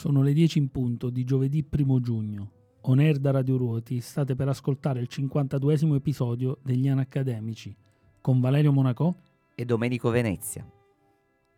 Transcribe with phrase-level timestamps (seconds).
[0.00, 2.52] Sono le 10 in punto di giovedì 1 giugno.
[2.84, 7.76] On air da Radio Ruoti state per ascoltare il 52 episodio degli Anacademici
[8.18, 9.14] con Valerio Monaco
[9.54, 10.66] e Domenico Venezia.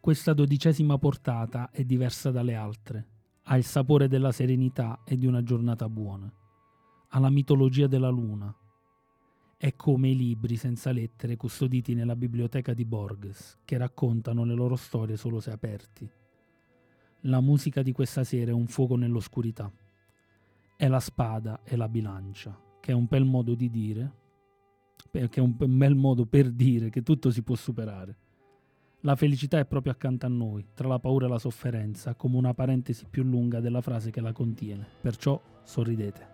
[0.01, 3.07] Questa dodicesima portata è diversa dalle altre.
[3.45, 6.29] Ha il sapore della serenità e di una giornata buona.
[7.11, 8.53] Ha la mitologia della luna.
[9.57, 14.75] È come i libri senza lettere custoditi nella biblioteca di Borges, che raccontano le loro
[14.75, 16.11] storie solo se aperti.
[17.27, 19.71] La musica di questa sera è un fuoco nell'oscurità.
[20.77, 24.13] È la spada e la bilancia, che è un bel modo di dire,
[25.09, 28.17] che è un bel modo per dire che tutto si può superare.
[29.03, 32.55] La felicità è proprio accanto a noi, tra la paura e la sofferenza, come una
[32.55, 34.85] parentesi più lunga della frase che la contiene.
[35.01, 36.32] Perciò sorridete.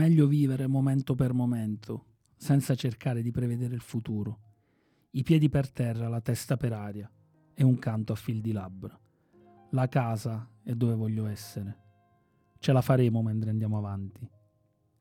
[0.00, 4.38] Meglio vivere momento per momento, senza cercare di prevedere il futuro.
[5.10, 7.12] I piedi per terra, la testa per aria
[7.52, 8.98] e un canto a fil di labbra.
[9.72, 11.78] La casa è dove voglio essere.
[12.58, 14.26] Ce la faremo mentre andiamo avanti.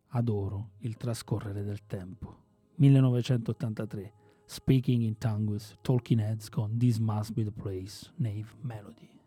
[0.08, 2.44] Adoro il trascorrere del tempo.
[2.76, 4.14] 1983.
[4.48, 9.19] Speaking in Tongues, Talking Heads con This Must Be the Place, Nave Melody.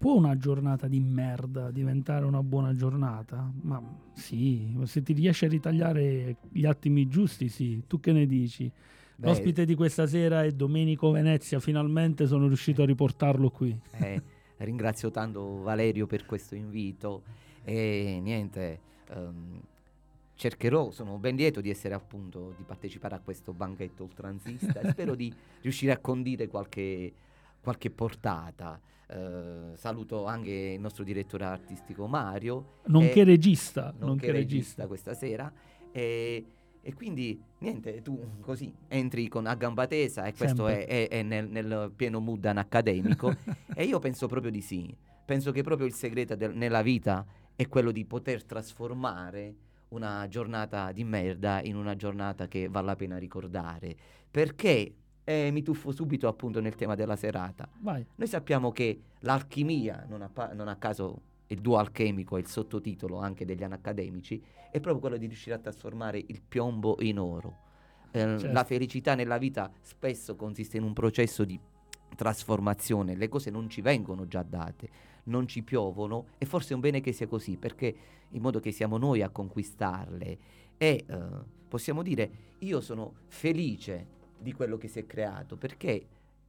[0.00, 3.52] Può una giornata di merda diventare una buona giornata?
[3.60, 3.82] Ma
[4.14, 7.82] sì, se ti riesci a ritagliare gli attimi giusti, sì.
[7.86, 8.72] Tu che ne dici?
[9.16, 13.78] Beh, L'ospite di questa sera è Domenico Venezia, finalmente sono riuscito a riportarlo qui.
[13.90, 14.22] Eh,
[14.56, 17.22] ringrazio tanto Valerio per questo invito
[17.62, 18.80] e niente,
[19.14, 19.60] um,
[20.34, 25.14] cercherò, sono ben lieto di essere appunto, di partecipare a questo banchetto oltranzista e spero
[25.14, 25.30] di
[25.60, 27.12] riuscire a condire qualche,
[27.60, 28.80] qualche portata.
[29.10, 32.78] Uh, saluto anche il nostro direttore artistico Mario.
[32.86, 33.86] Nonché regista.
[33.86, 35.52] Nonché, nonché regista, regista questa sera.
[35.90, 36.44] E,
[36.80, 41.22] e, quindi niente, tu così entri con a gamba tesa e questo è, è, è,
[41.22, 43.34] nel, nel pieno mood accademico.
[43.74, 44.94] e io penso proprio di sì.
[45.24, 47.26] Penso che proprio il segreto del, nella vita
[47.56, 49.54] è quello di poter trasformare
[49.88, 53.96] una giornata di merda in una giornata che vale la pena ricordare.
[54.30, 54.94] Perché
[55.30, 57.68] eh, mi tuffo subito appunto nel tema della serata.
[57.78, 58.04] Vai.
[58.16, 63.18] Noi sappiamo che l'alchimia, non a, non a caso il duo alchemico è il sottotitolo
[63.18, 67.68] anche degli anni accademici, è proprio quello di riuscire a trasformare il piombo in oro.
[68.10, 68.50] Eh, certo.
[68.50, 71.58] La felicità nella vita spesso consiste in un processo di
[72.16, 74.88] trasformazione, le cose non ci vengono già date,
[75.24, 77.94] non ci piovono e forse è un bene che sia così perché
[78.30, 80.38] in modo che siamo noi a conquistarle
[80.76, 81.26] e eh,
[81.68, 86.06] possiamo dire io sono felice di quello che si è creato perché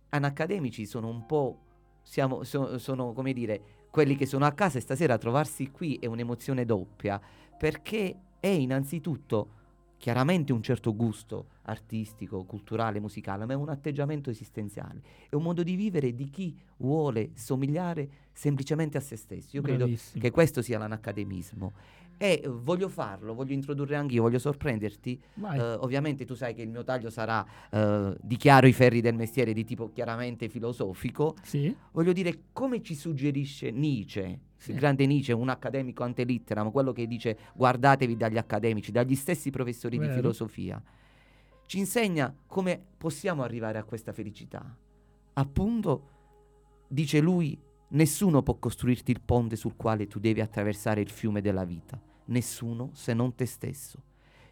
[0.10, 1.60] anacademici sono un po'
[2.02, 6.06] siamo, so, sono come dire quelli che sono a casa e stasera trovarsi qui è
[6.06, 7.20] un'emozione doppia
[7.58, 9.60] perché è innanzitutto
[10.02, 15.62] chiaramente un certo gusto artistico, culturale, musicale, ma è un atteggiamento esistenziale, è un modo
[15.62, 19.56] di vivere di chi vuole somigliare semplicemente a se stesso.
[19.56, 20.10] Io Bravissimo.
[20.10, 21.74] credo che questo sia l'anacademismo
[22.22, 25.20] e voglio farlo, voglio introdurre anche io, voglio sorprenderti.
[25.38, 29.16] Uh, ovviamente tu sai che il mio taglio sarà uh, di chiaro i ferri del
[29.16, 31.36] mestiere di tipo chiaramente filosofico.
[31.42, 31.76] Sì.
[31.94, 34.70] Voglio dire come ci suggerisce Nietzsche, sì.
[34.70, 39.50] il grande Nietzsche, un accademico ante litteram, quello che dice guardatevi dagli accademici, dagli stessi
[39.50, 40.12] professori Vero.
[40.12, 40.80] di filosofia.
[41.66, 44.64] Ci insegna come possiamo arrivare a questa felicità.
[45.34, 46.10] Appunto,
[46.88, 47.60] dice lui,
[47.90, 52.90] nessuno può costruirti il ponte sul quale tu devi attraversare il fiume della vita nessuno
[52.94, 54.04] se non te stesso.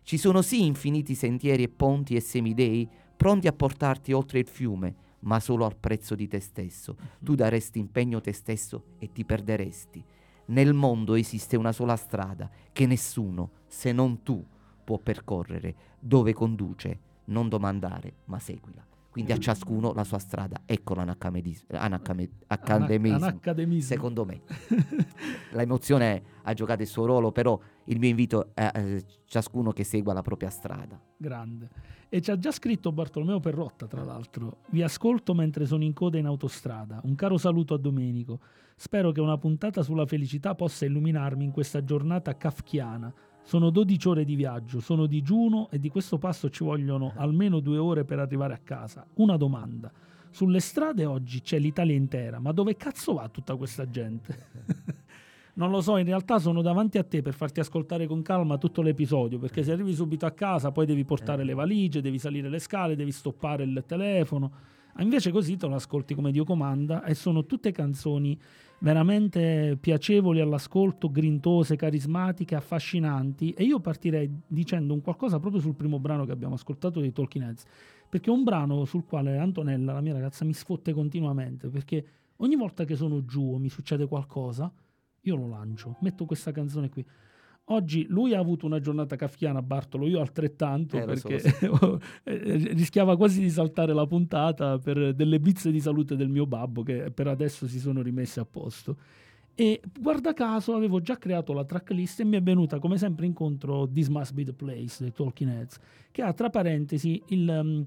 [0.04, 4.96] Ci sono sì infiniti sentieri e ponti e semidei pronti a portarti oltre il fiume,
[5.22, 6.96] ma solo al prezzo di te stesso.
[6.98, 7.08] Mhm.
[7.24, 10.04] Tu daresti impegno te stesso e ti perderesti.
[10.46, 14.44] Nel mondo esiste una sola strada che nessuno, se non tu,
[14.84, 15.76] può percorrere.
[16.00, 17.00] Dove conduce?
[17.26, 18.84] Non domandare, ma seguila.
[19.20, 20.62] Quindi a ciascuno la sua strada.
[20.66, 21.70] Ecco l'anacademismo,
[23.82, 24.42] secondo me.
[25.52, 30.14] L'emozione ha giocato il suo ruolo, però il mio invito è a ciascuno che segua
[30.14, 30.98] la propria strada.
[31.18, 31.70] Grande.
[32.08, 34.60] E ci ha già scritto Bartolomeo Perrotta, tra l'altro.
[34.70, 37.02] Vi ascolto mentre sono in coda in autostrada.
[37.04, 38.40] Un caro saluto a Domenico.
[38.76, 43.14] Spero che una puntata sulla felicità possa illuminarmi in questa giornata kafkiana
[43.50, 47.79] sono 12 ore di viaggio, sono digiuno e di questo passo ci vogliono almeno due
[47.79, 49.03] ore per arrivare a casa.
[49.15, 49.91] Una domanda.
[50.29, 54.38] Sulle strade oggi c'è l'Italia intera, ma dove cazzo va tutta questa gente?
[55.58, 58.84] non lo so, in realtà sono davanti a te per farti ascoltare con calma tutto
[58.84, 62.60] l'episodio, perché se arrivi subito a casa poi devi portare le valigie, devi salire le
[62.60, 64.51] scale, devi stoppare il telefono.
[65.00, 68.39] Invece così te lo ascolti come Dio comanda e sono tutte canzoni
[68.80, 76.00] veramente piacevoli all'ascolto, grintose, carismatiche, affascinanti e io partirei dicendo un qualcosa proprio sul primo
[76.00, 77.66] brano che abbiamo ascoltato di Talking Heads,
[78.08, 82.06] perché è un brano sul quale Antonella, la mia ragazza, mi sfotte continuamente, perché
[82.38, 84.72] ogni volta che sono giù o mi succede qualcosa,
[85.22, 87.06] io lo lancio, metto questa canzone qui.
[87.72, 92.02] Oggi lui ha avuto una giornata kafkiana, Bartolo, io altrettanto, eh, perché so, so.
[92.24, 96.82] Eh, rischiava quasi di saltare la puntata per delle bizze di salute del mio babbo
[96.82, 98.98] che per adesso si sono rimesse a posto.
[99.54, 103.88] E guarda caso avevo già creato la tracklist e mi è venuta come sempre incontro
[103.88, 105.78] This Must Be The Place dei Talking Heads,
[106.12, 107.86] che ha tra parentesi il, um,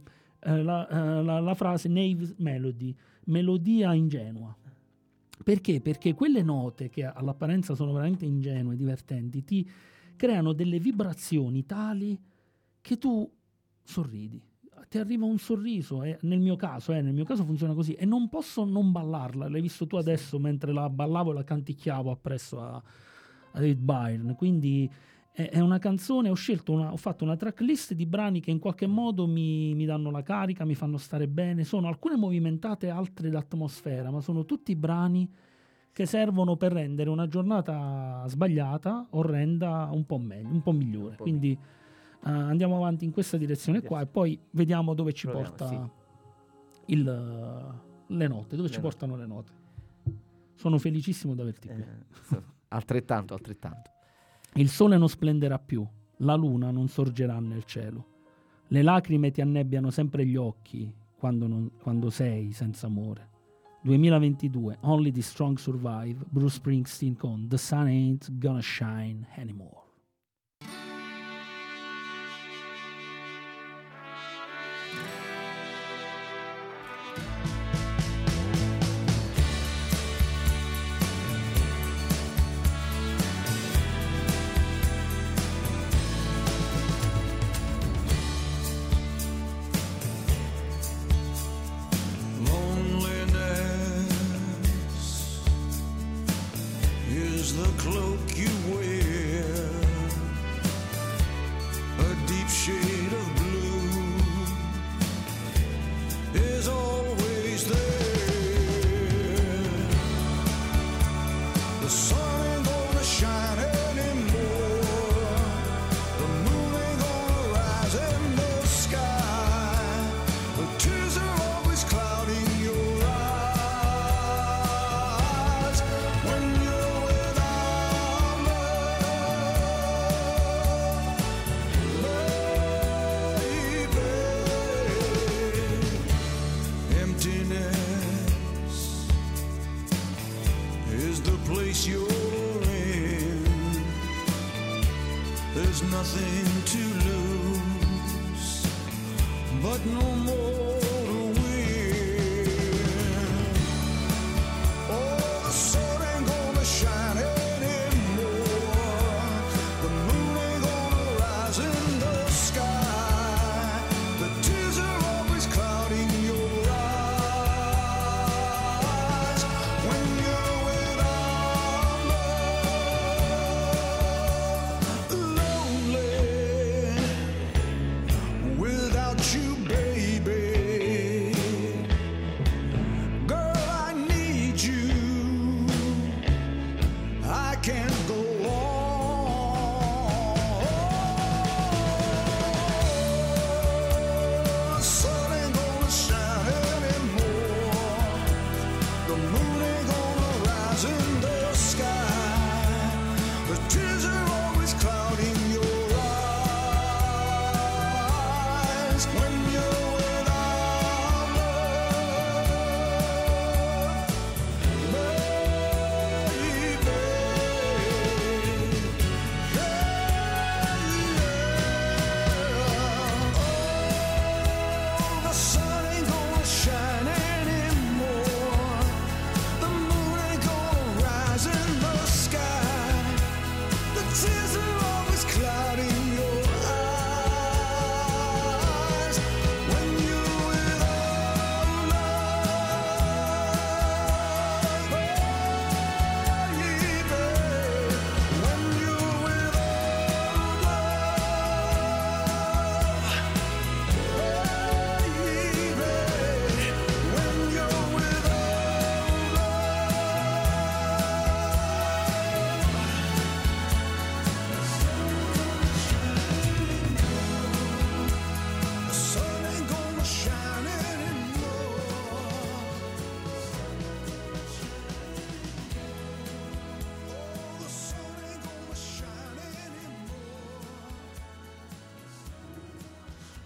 [0.62, 4.54] la, uh, la, la frase Nave Melody, melodia ingenua.
[5.42, 5.80] Perché?
[5.80, 9.68] Perché quelle note che all'apparenza sono veramente ingenue, divertenti, ti
[10.16, 12.18] creano delle vibrazioni tali
[12.80, 13.30] che tu
[13.82, 14.40] sorridi.
[14.88, 18.04] Ti arriva un sorriso, eh, nel mio caso, eh, nel mio caso funziona così, e
[18.04, 19.48] non posso non ballarla.
[19.48, 24.34] L'hai visto tu adesso mentre la ballavo e la canticchiavo appresso a, a David Byrne.
[24.34, 24.90] Quindi
[25.34, 28.86] è una canzone, ho scelto una, ho fatto una tracklist di brani che in qualche
[28.86, 31.64] modo mi, mi, danno la carica, mi fanno stare bene.
[31.64, 35.26] Sono alcune movimentate, altre d'atmosfera, ma sono tutti brani
[35.90, 41.16] che servono per rendere una giornata sbagliata, orrenda, un po' meglio, un po' migliore.
[41.16, 45.90] Quindi uh, andiamo avanti in questa direzione qua e poi vediamo dove ci porta
[46.86, 47.04] il,
[48.06, 48.80] le note, dove le ci note.
[48.80, 49.52] portano le note.
[50.54, 51.80] Sono felicissimo di averti qui.
[51.80, 53.91] Eh, altrettanto, altrettanto.
[54.54, 55.86] Il sole non splenderà più,
[56.18, 58.06] la luna non sorgerà nel cielo.
[58.68, 63.30] Le lacrime ti annebbiano sempre gli occhi quando, non, quando sei senza amore.
[63.82, 69.81] 2022, Only the Strong Survive, Bruce Springsteen con The Sun Ain't Gonna Shine Anymore.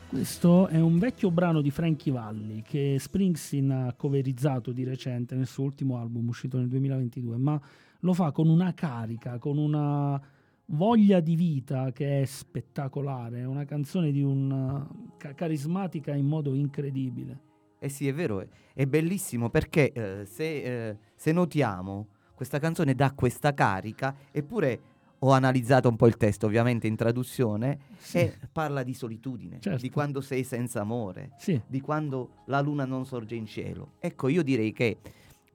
[0.09, 5.49] Questo è un vecchio brano di Frankie Valli che Springsteen ha coverizzato di recente nel
[5.49, 7.61] suo ultimo album uscito nel 2022, ma
[8.01, 10.19] lo fa con una carica, con una
[10.67, 14.87] voglia di vita che è spettacolare, è una canzone di un,
[15.19, 17.41] ca- carismatica in modo incredibile.
[17.81, 22.95] Eh sì, è vero, è, è bellissimo perché eh, se, eh, se notiamo questa canzone
[22.95, 24.81] dà questa carica, eppure
[25.21, 28.19] ho analizzato un po' il testo, ovviamente in traduzione, sì.
[28.19, 29.81] e parla di solitudine, certo.
[29.81, 31.61] di quando sei senza amore, sì.
[31.67, 33.93] di quando la luna non sorge in cielo.
[33.99, 34.99] Ecco, io direi che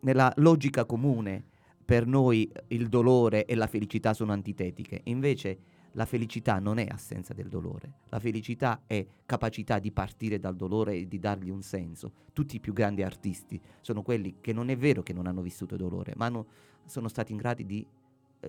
[0.01, 1.43] nella logica comune
[1.83, 5.57] per noi il dolore e la felicità sono antitetiche, invece
[5.95, 10.95] la felicità non è assenza del dolore, la felicità è capacità di partire dal dolore
[10.95, 12.13] e di dargli un senso.
[12.31, 15.75] Tutti i più grandi artisti sono quelli che non è vero che non hanno vissuto
[15.75, 16.45] dolore, ma hanno,
[16.85, 17.85] sono stati in grado di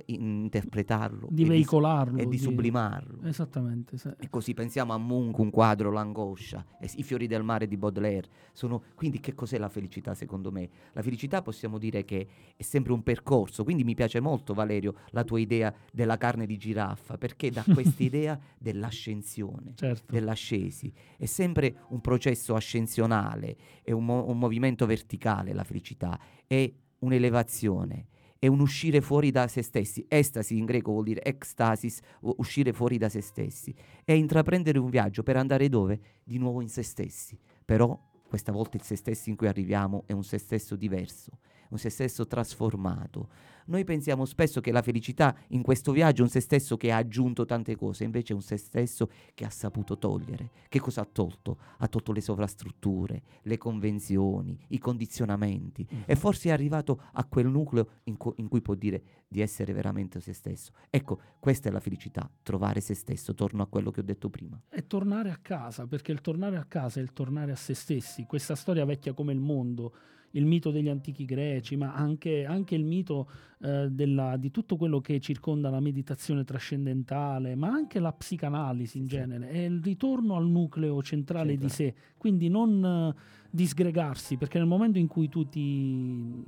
[0.06, 3.22] interpretarlo di veicolarlo e di, di sublimarlo.
[3.24, 3.98] Esattamente.
[3.98, 4.10] Sì.
[4.18, 6.64] E così pensiamo a Munch, un quadro, l'angoscia,
[6.96, 8.28] i fiori del mare di Baudelaire.
[8.52, 10.68] Sono, quindi che cos'è la felicità secondo me?
[10.92, 12.26] La felicità possiamo dire che
[12.56, 16.56] è sempre un percorso, quindi mi piace molto Valerio la tua idea della carne di
[16.56, 20.10] giraffa, perché da questa idea dell'ascensione, certo.
[20.12, 26.70] dell'ascesi, è sempre un processo ascensionale, è un, mo- un movimento verticale la felicità, è
[27.00, 28.06] un'elevazione
[28.42, 30.04] è un uscire fuori da se stessi.
[30.08, 33.72] Estasi in greco vuol dire ecstasis, uscire fuori da se stessi.
[34.04, 36.00] È intraprendere un viaggio per andare dove?
[36.24, 37.38] Di nuovo in se stessi.
[37.64, 41.38] Però questa volta il se stessi in cui arriviamo è un se stesso diverso,
[41.72, 43.28] un se stesso trasformato.
[43.66, 46.96] Noi pensiamo spesso che la felicità in questo viaggio è un se stesso che ha
[46.96, 50.50] aggiunto tante cose, invece è un se stesso che ha saputo togliere.
[50.68, 51.58] Che cosa ha tolto?
[51.78, 56.00] Ha tolto le sovrastrutture, le convenzioni, i condizionamenti mm.
[56.06, 59.72] e forse è arrivato a quel nucleo in, cu- in cui può dire di essere
[59.72, 60.72] veramente se stesso.
[60.90, 64.60] Ecco, questa è la felicità, trovare se stesso, torno a quello che ho detto prima.
[64.68, 68.26] E tornare a casa, perché il tornare a casa è il tornare a se stessi,
[68.26, 69.94] questa storia vecchia come il mondo
[70.32, 73.28] il mito degli antichi greci, ma anche, anche il mito
[73.60, 79.06] eh, della, di tutto quello che circonda la meditazione trascendentale, ma anche la psicanalisi in
[79.06, 84.66] genere, è il ritorno al nucleo centrale di sé, quindi non eh, disgregarsi, perché nel
[84.66, 86.42] momento in cui tu ti,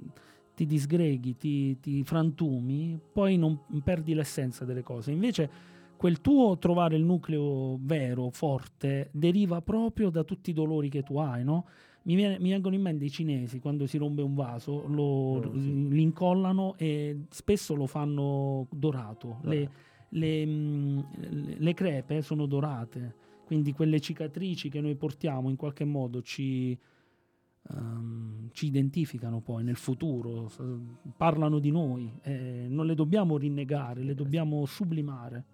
[0.54, 5.10] ti disgreghi, ti, ti frantumi, poi non perdi l'essenza delle cose.
[5.10, 11.02] Invece quel tuo trovare il nucleo vero, forte, deriva proprio da tutti i dolori che
[11.02, 11.66] tu hai, no?
[12.04, 15.52] Mi, viene, mi, vengono in mente i cinesi quando si rompe un vaso, lo oh,
[15.52, 15.88] sì.
[15.88, 19.38] l'incollano e spesso lo fanno dorato.
[19.42, 19.70] Le,
[20.10, 23.14] le, mh, le, crepe sono dorate,
[23.46, 26.78] quindi quelle cicatrici che noi portiamo in qualche modo ci,
[27.70, 30.50] um, ci identificano poi nel futuro,
[31.16, 35.44] parlano di noi, eh, non le dobbiamo rinnegare, le dobbiamo sublimare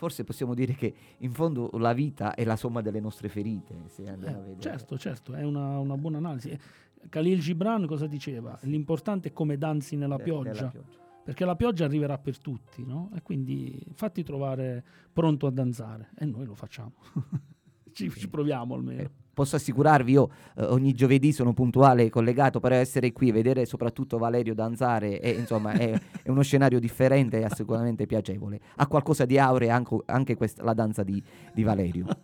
[0.00, 3.74] forse possiamo dire che in fondo la vita è la somma delle nostre ferite.
[3.98, 6.58] Eh, certo, certo, è una, una, buona analisi.
[7.06, 8.58] Khalil Gibran cosa diceva?
[8.62, 10.82] L'importante è come danzi nella eh, pioggia, pioggia,
[11.22, 13.10] perché la pioggia arriverà per tutti, no?
[13.14, 14.82] E quindi fatti trovare
[15.12, 16.94] pronto a danzare e noi lo facciamo.
[17.92, 19.02] ci, ci, proviamo almeno.
[19.02, 23.66] Eh, posso assicurarvi, io eh, ogni giovedì sono puntuale e collegato per essere qui, vedere
[23.66, 28.60] soprattutto Valerio danzare, e, insomma è, è, uno scenario differente e sicuramente piacevole.
[28.76, 32.06] Ha qualcosa di aureo anche, anche questa, la danza di, di Valerio.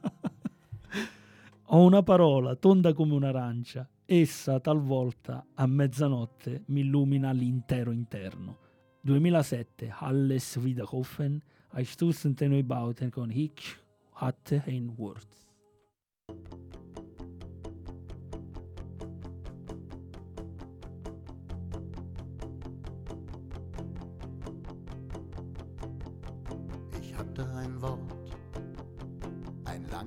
[1.70, 8.58] Ho una parola tonda come un'arancia, essa talvolta a mezzanotte mi illumina l'intero interno.
[9.00, 11.42] 2007, Halles Wiederhofen,
[11.76, 13.76] Ein Stutzen Neubauten con Hitch
[14.14, 15.45] hatte ein Wort.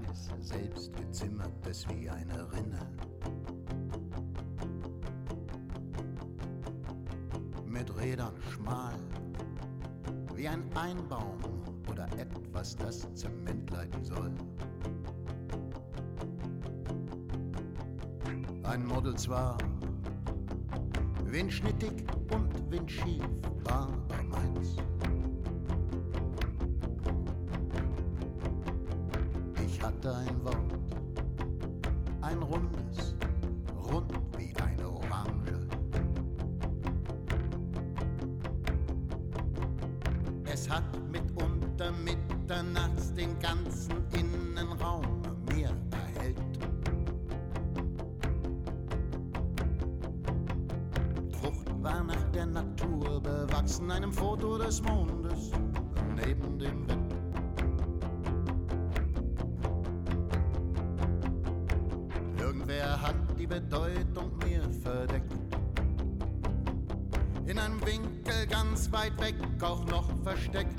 [0.09, 2.79] Ein langes, selbstgezimmertes wie eine Rinne.
[7.65, 8.93] Mit Rädern schmal,
[10.35, 11.37] wie ein Einbaum
[11.89, 14.31] oder etwas, das Zement leiten soll.
[18.63, 19.57] Ein Model zwar,
[21.25, 23.23] windschnittig und windschief,
[23.65, 24.77] aber meins.
[29.99, 30.55] Hatte ein Wort,
[32.21, 33.15] ein rundes,
[33.91, 35.67] rund wie eine Orange.
[40.45, 45.21] Es hat mitunter mitternachts den ganzen Innenraum
[45.53, 46.37] mir erhellt.
[51.41, 54.98] Frucht war nach der Natur bewachsen, einem Foto des Mondes
[69.19, 70.78] Gepäck auch noch versteckt.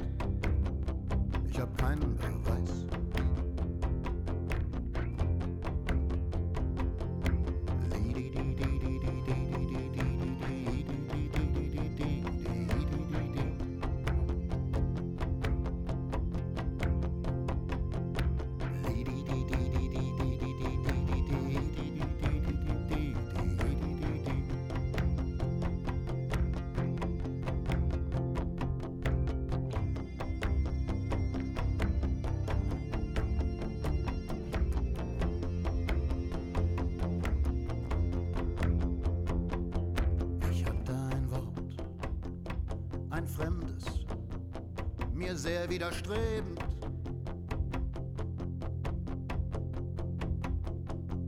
[45.70, 46.59] Widerstrebend.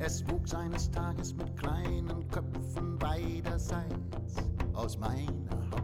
[0.00, 4.34] Es wuchs eines Tages mit kleinen Köpfen beiderseits
[4.72, 5.30] aus meiner
[5.70, 5.82] Haut.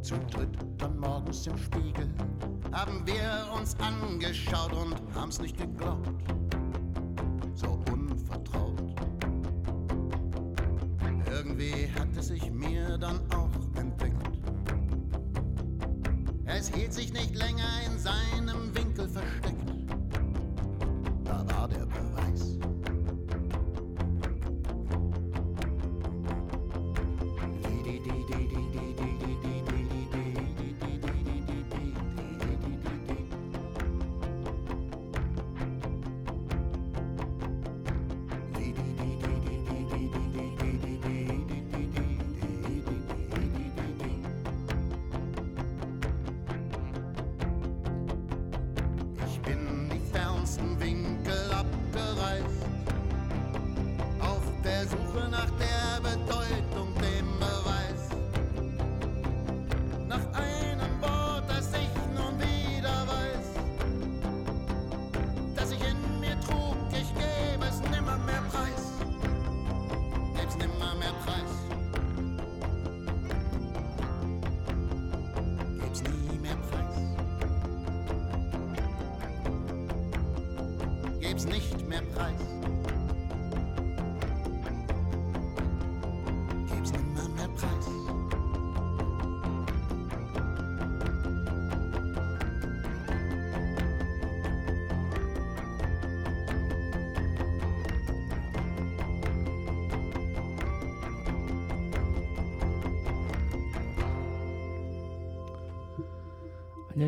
[0.00, 2.08] Zu dritt dann morgens im Spiegel
[2.72, 6.39] haben wir uns angeschaut und haben's nicht geglaubt.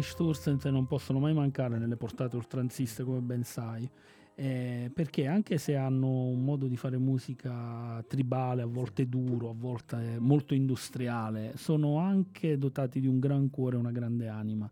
[0.02, 3.88] Einstürzend non possono mai mancare nelle portate oltranziste, come ben sai,
[4.34, 9.54] eh, perché anche se hanno un modo di fare musica tribale, a volte duro, a
[9.56, 14.68] volte molto industriale, sono anche dotati di un gran cuore e una grande anima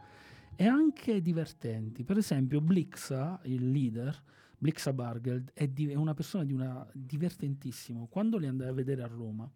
[0.56, 2.02] e anche divertenti.
[2.02, 4.20] Per esempio, Blixa, il leader,
[4.58, 8.08] Blixa Bargeld, è, di- è una persona di una divertentissimo.
[8.10, 9.48] Quando li andai a vedere a Roma,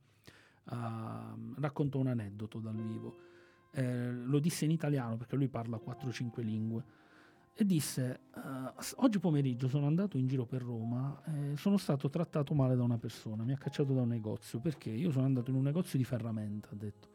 [0.67, 3.24] ah, racconto un aneddoto dal vivo.
[3.77, 6.85] Eh, lo disse in italiano perché lui parla 4-5 lingue
[7.55, 12.09] e disse "Eh, s- oggi pomeriggio sono andato in giro per Roma e sono stato
[12.09, 14.61] trattato male da una persona mi ha cacciato da un negozio.
[14.61, 14.91] Perché?
[14.91, 17.09] Io sono andato in un negozio di ferramenta ha detto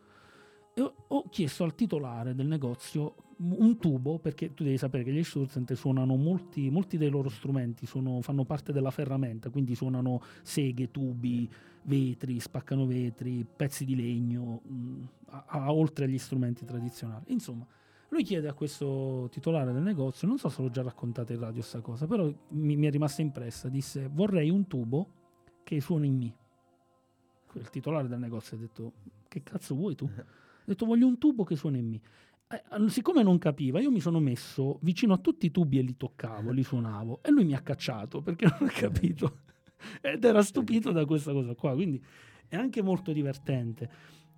[0.82, 5.74] ho, chiesto al titolare del negozio un tubo perché tu devi sapere che gli Sturzent
[5.74, 11.50] suonano molti, molti dei loro strumenti sono- fanno parte della ferramenta quindi suonano seghe, tubi
[11.84, 17.26] vetri, spaccano vetri, pezzi di legno, mh, a- a- oltre agli strumenti tradizionali.
[17.28, 17.66] Insomma,
[18.10, 21.62] lui chiede a questo titolare del negozio, non so se l'ho già raccontata in radio
[21.62, 25.08] sta cosa, però mi, mi è rimasta impressa, disse vorrei un tubo
[25.64, 26.36] che suoni in Mi.
[27.54, 28.92] Il titolare del negozio ha detto
[29.28, 30.10] che cazzo vuoi tu?
[30.70, 32.02] Detto voglio un tubo che suoni in Mi.
[32.48, 35.98] Eh, siccome non capiva, io mi sono messo vicino a tutti i tubi e li
[35.98, 39.40] toccavo, li suonavo e lui mi ha cacciato perché non ha capito
[40.00, 42.00] ed era stupito da questa cosa qua, quindi
[42.48, 43.90] è anche molto divertente.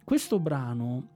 [0.06, 1.10] Questo brano,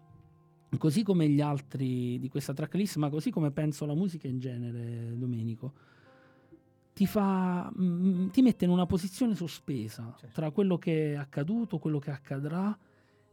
[0.78, 5.17] così come gli altri di questa tracklist, ma così come penso la musica in genere,
[5.17, 5.73] Domenico,
[6.93, 10.36] ti, fa, mm, ti mette in una posizione sospesa Certo.
[10.36, 12.78] tra quello che è accaduto, quello che accadrà,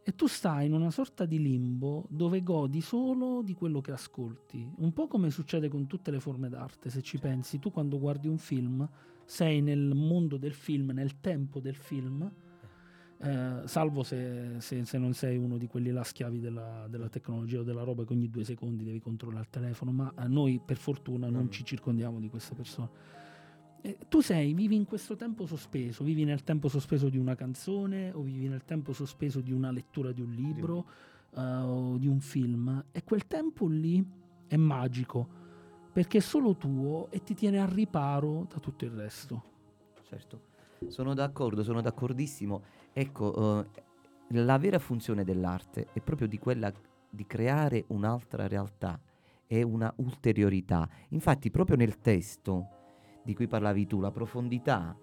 [0.05, 4.69] e tu stai in una sorta di limbo dove godi solo di quello che ascolti.
[4.79, 8.27] Un po' come succede con tutte le forme d'arte, se ci pensi, tu quando guardi
[8.29, 8.89] un film
[9.25, 12.31] sei nel mondo del film, nel tempo del film,
[13.19, 17.61] eh, salvo se, se- se non sei uno di quelli là schiavi della, della tecnologia
[17.61, 20.77] o della roba che ogni due secondi devi controllare il telefono, ma eh, noi per
[20.77, 21.51] fortuna non Mm.
[21.51, 23.21] ci circondiamo di queste persone.
[23.85, 28.13] Eh, tu sei, vivi in questo tempo sospeso, vivi nel tempo sospeso di una canzone
[28.13, 30.87] o vivi nel tempo sospeso di una lettura di un libro
[31.35, 34.05] eh, o di un film e quel tempo lì
[34.47, 35.41] è magico
[35.93, 39.43] perché è solo tuo e ti tiene al riparo da tutto il resto.
[40.05, 40.41] Certo,
[40.87, 42.63] sono d'accordo, sono d'accordissimo.
[42.93, 43.67] Ecco, eh,
[44.29, 46.73] la vera funzione dell'arte è proprio di quella
[47.11, 48.99] di creare un'altra realtà
[49.47, 50.89] e una ulteriorità.
[51.09, 52.82] Infatti, proprio nel testo
[53.23, 54.97] di cui parlavi tu, la profondità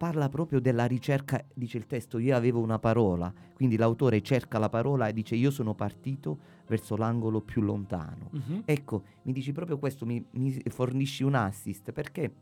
[0.00, 4.70] parla proprio della ricerca, dice il testo, io avevo una parola, quindi l'autore cerca la
[4.70, 8.30] parola e dice io sono partito verso l'angolo più lontano.
[8.64, 12.32] Ecco, mi dici proprio questo, mi, mi fornisci un assist perché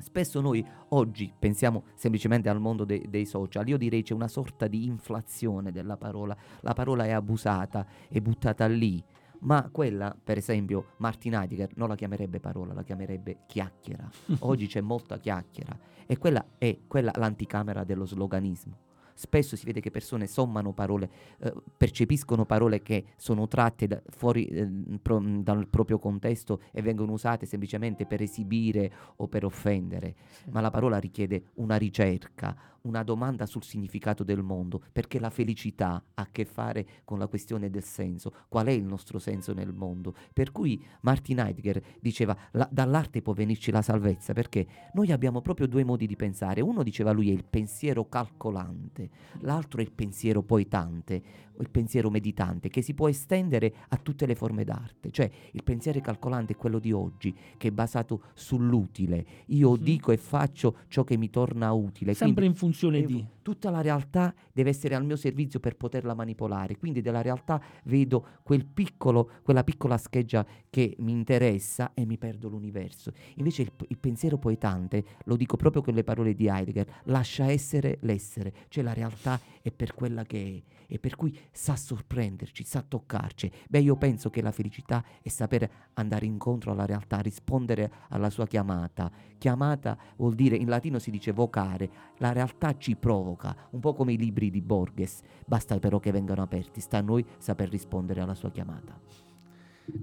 [0.00, 4.68] Spesso noi oggi pensiamo semplicemente al mondo de- dei social, io direi c'è una sorta
[4.68, 9.02] di inflazione della parola, la parola è abusata, è buttata lì,
[9.40, 14.08] ma quella, per esempio, Martin Heidegger non la chiamerebbe parola, la chiamerebbe chiacchiera.
[14.40, 18.86] Oggi c'è molta chiacchiera e quella è quella l'anticamera dello sloganismo.
[19.18, 24.44] Spesso si vede che persone sommano parole, eh, percepiscono parole che sono tratte da, fuori
[24.44, 24.70] eh,
[25.02, 30.14] pro, dal proprio contesto e vengono usate semplicemente per esibire o per offendere.
[30.28, 30.50] Sì.
[30.50, 36.00] Ma la parola richiede una ricerca, una domanda sul significato del mondo, perché la felicità
[36.14, 39.72] ha a che fare con la questione del senso, qual è il nostro senso nel
[39.72, 40.14] mondo.
[40.32, 45.66] Per cui Martin Heidegger diceva la, dall'arte può venirci la salvezza, perché noi abbiamo proprio
[45.66, 46.60] due modi di pensare.
[46.60, 49.07] Uno diceva lui è il pensiero calcolante,
[49.40, 51.22] l'altro è il pensiero poetante,
[51.60, 55.10] il pensiero meditante, che si può estendere a tutte le forme d'arte.
[55.10, 59.24] Cioè il pensiero calcolante è quello di oggi, che è basato sull'utile.
[59.46, 59.82] Io mm.
[59.82, 62.14] dico e faccio ciò che mi torna utile.
[62.14, 63.26] Sempre Quindi, in funzione di...
[63.48, 66.76] Tutta la realtà deve essere al mio servizio per poterla manipolare.
[66.76, 72.50] Quindi della realtà vedo quel piccolo, quella piccola scheggia che mi interessa e mi perdo
[72.50, 73.10] l'universo.
[73.36, 77.96] Invece il, il pensiero poetante, lo dico proprio con le parole di Heidegger, lascia essere
[78.02, 82.82] l'essere, cioè la realtà è per quella che è e per cui sa sorprenderci, sa
[82.82, 83.50] toccarci.
[83.68, 88.46] Beh, io penso che la felicità è sapere andare incontro alla realtà, rispondere alla sua
[88.46, 89.10] chiamata.
[89.38, 94.12] Chiamata vuol dire, in latino si dice vocare, la realtà ci provoca, un po' come
[94.12, 98.34] i libri di Borges, basta però che vengano aperti, sta a noi saper rispondere alla
[98.34, 98.98] sua chiamata.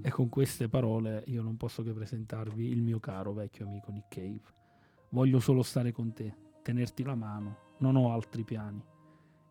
[0.02, 4.08] E con queste parole io non posso che presentarvi il mio caro vecchio amico Nick
[4.08, 4.40] Cave.
[5.10, 8.94] Voglio solo stare con te, tenerti la mano, non ho altri piani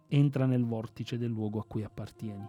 [0.07, 2.47] entra nel vortice del luogo a cui appartieni.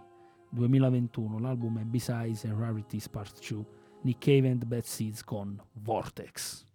[0.49, 3.65] 2021, l'album è B-Sides and Rarities Part 2,
[4.01, 6.66] Nick Cave and Bad Seeds con Vortex.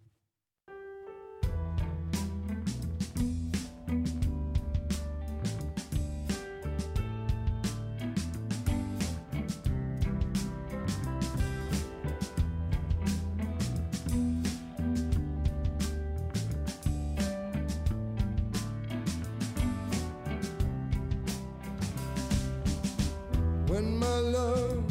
[23.73, 24.83] when my love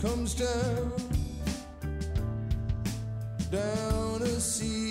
[0.00, 0.92] comes down,
[3.50, 4.81] down a sea.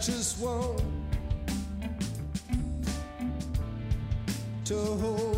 [0.00, 0.82] Just want
[4.64, 5.29] to hold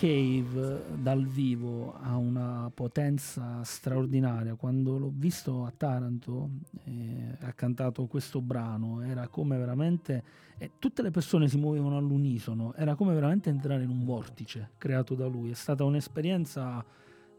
[0.00, 4.54] Cave dal vivo ha una potenza straordinaria.
[4.54, 6.48] Quando l'ho visto a Taranto
[6.84, 10.22] e ha cantato questo brano, era come veramente.
[10.56, 15.14] Eh, tutte le persone si muovevano all'unisono, era come veramente entrare in un vortice creato
[15.14, 15.50] da lui.
[15.50, 16.82] È stata un'esperienza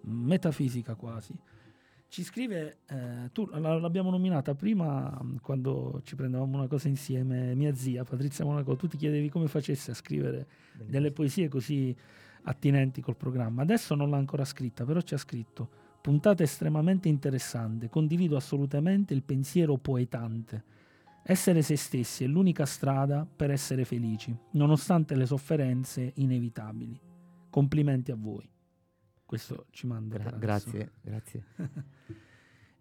[0.01, 1.33] metafisica quasi.
[2.09, 8.03] Ci scrive, eh, tu l'abbiamo nominata prima quando ci prendevamo una cosa insieme, mia zia
[8.03, 10.91] Patrizia Monaco, tu ti chiedevi come facesse a scrivere Benissimo.
[10.91, 11.95] delle poesie così
[12.43, 13.61] attinenti col programma.
[13.61, 15.69] Adesso non l'ha ancora scritta, però ci ha scritto,
[16.01, 20.63] puntata estremamente interessante, condivido assolutamente il pensiero poetante.
[21.23, 26.99] Essere se stessi è l'unica strada per essere felici, nonostante le sofferenze inevitabili.
[27.49, 28.49] Complimenti a voi.
[29.25, 30.17] Questo ci manda.
[30.17, 31.43] Gra- grazie, grazie.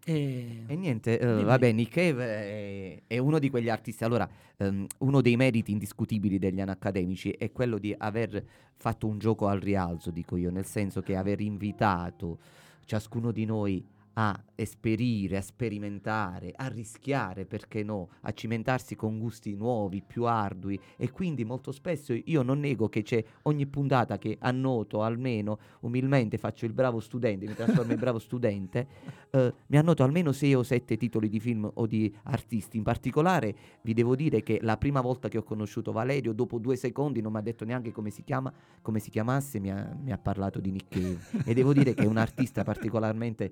[0.03, 0.63] e...
[0.67, 0.75] e...
[0.75, 4.03] niente, uh, vabbè, Nick Cave è, è, uno di quegli artisti.
[4.03, 8.43] Allora, um, uno dei meriti indiscutibili degli anni accademici è quello di aver
[8.75, 12.39] fatto un gioco al rialzo, dico io, nel senso che aver invitato
[12.85, 19.55] ciascuno di noi a esperire, a sperimentare, a rischiare, perché no, a cimentarsi con gusti
[19.55, 24.37] nuovi, più ardui e quindi molto spesso io non nego che c'è ogni puntata che
[24.39, 28.87] annoto almeno umilmente faccio il bravo studente, mi trasformo in bravo studente,
[29.31, 32.77] eh, mi annoto almeno sei o sette titoli di film o di artisti.
[32.77, 36.75] In particolare vi devo dire che la prima volta che ho conosciuto Valerio, dopo due
[36.75, 40.11] secondi non mi ha detto neanche come si chiama, come si chiamasse, mi ha, mi
[40.11, 43.51] ha parlato di Nick Cave e devo dire che è un artista particolarmente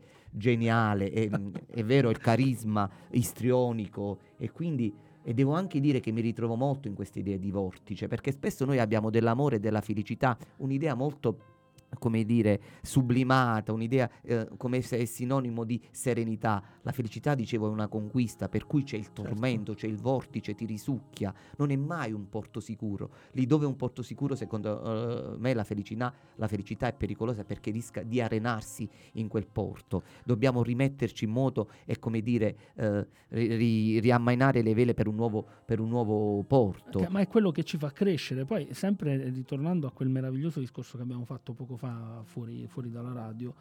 [0.50, 1.30] geniale, è,
[1.68, 6.88] è vero il carisma istrionico e quindi e devo anche dire che mi ritrovo molto
[6.88, 11.59] in queste idee di vortice, perché spesso noi abbiamo dell'amore e della felicità, un'idea molto
[11.98, 16.62] come dire, sublimata, un'idea eh, come se è sinonimo di serenità.
[16.84, 19.24] La felicità, dicevo, è una conquista, per cui c'è il certo.
[19.24, 21.34] tormento, c'è il vortice, ti risucchia.
[21.58, 23.10] Non è mai un porto sicuro.
[23.32, 27.44] Lì dove è un porto sicuro, secondo uh, me, la felicità, la felicità, è pericolosa
[27.44, 30.04] perché rischia di arenarsi in quel porto.
[30.24, 35.46] Dobbiamo rimetterci in moto e, come dire, uh, ri- riammainare le vele per un nuovo,
[35.66, 37.00] per un nuovo porto.
[37.00, 38.46] Okay, ma è quello che ci fa crescere.
[38.46, 41.79] Poi, sempre ritornando a quel meraviglioso discorso che abbiamo fatto poco fa
[42.24, 43.54] fuori, fuori dalla radio,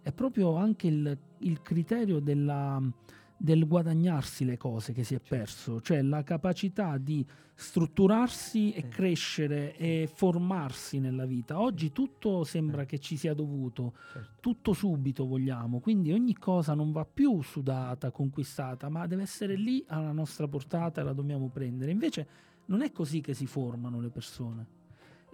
[0.00, 2.80] è proprio anche il, il criterio della,
[3.36, 5.34] del guadagnarsi le cose che si è certo.
[5.34, 7.24] perso, cioè la capacità di
[7.56, 11.60] strutturarsi e crescere e formarsi nella vita.
[11.60, 12.86] Oggi tutto sembra eh.
[12.86, 14.36] che ci sia dovuto, certo.
[14.40, 19.84] tutto subito vogliamo, quindi ogni cosa non va più sudata, conquistata, ma deve essere lì
[19.88, 21.90] alla nostra portata e la dobbiamo prendere.
[21.90, 22.26] Invece
[22.66, 24.66] non è così che si formano le persone.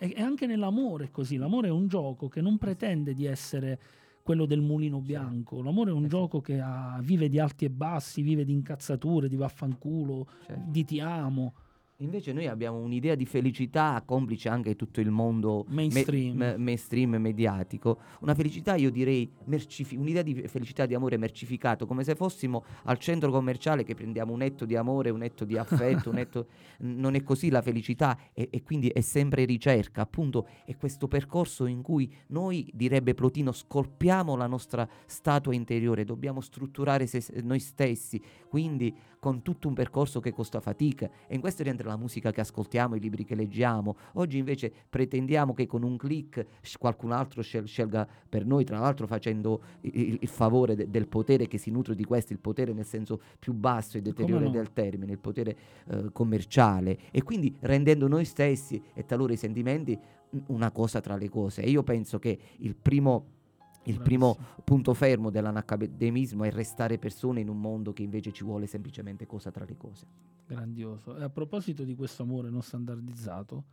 [0.00, 1.36] E, anche nell'amore è così.
[1.36, 3.78] L'amore è un gioco che non pretende di essere
[4.22, 5.62] quello del mulino bianco.
[5.62, 9.36] L'amore è un gioco che ha, vive di alti e bassi, vive di incazzature, di
[9.36, 10.62] vaffanculo, certo.
[10.66, 11.54] di ti amo.
[12.02, 17.98] Invece noi abbiamo un'idea di felicità complice anche tutto il mondo mainstream, me- mainstream mediatico,
[18.20, 22.96] una felicità io direi mercifi- un'idea di felicità di amore mercificato, come se fossimo al
[22.96, 26.46] centro commerciale che prendiamo un etto di amore, un etto di affetto, un etto...
[26.80, 31.66] non è così la felicità e, e quindi è sempre ricerca, appunto è questo percorso
[31.66, 38.22] in cui noi, direbbe Plotino, scolpiamo la nostra statua interiore, dobbiamo strutturare se- noi stessi,
[38.48, 42.40] quindi con tutto un percorso che costa fatica e in questo rientra la musica che
[42.40, 43.94] ascoltiamo, i libri che leggiamo.
[44.14, 46.44] Oggi invece pretendiamo che con un clic
[46.78, 51.46] qualcun altro scel- scelga per noi, tra l'altro facendo il, il favore de- del potere
[51.46, 54.50] che si nutre di questo, il potere nel senso più basso e deteriore no?
[54.50, 55.56] del termine, il potere
[55.86, 59.98] eh, commerciale e quindi rendendo noi stessi e talora i sentimenti
[60.46, 61.60] una cosa tra le cose.
[61.62, 63.38] E io penso che il primo
[63.84, 64.34] il Bravissimo.
[64.34, 69.26] primo punto fermo dell'anacademismo è restare persone in un mondo che invece ci vuole semplicemente
[69.26, 70.06] cosa tra le cose.
[70.46, 71.16] Grandioso.
[71.16, 73.64] E a proposito di questo amore non standardizzato,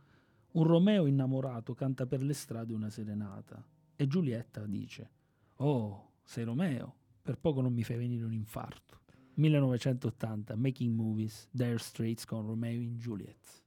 [0.52, 3.62] un Romeo innamorato canta per le strade una serenata
[3.94, 5.10] e Giulietta dice:
[5.56, 9.00] Oh, sei Romeo, per poco non mi fai venire un infarto.
[9.34, 13.66] 1980, Making Movies, Dire Straits con Romeo in Juliet.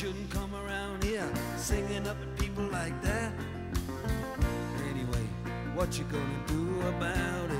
[0.00, 3.34] shouldn't come around here singing up at people like that.
[4.88, 5.26] Anyway,
[5.74, 7.59] what you gonna do about it?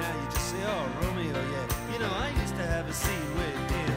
[0.00, 1.92] Now you just say, oh, Romeo, yeah.
[1.92, 3.91] You know, I used to have a scene with him.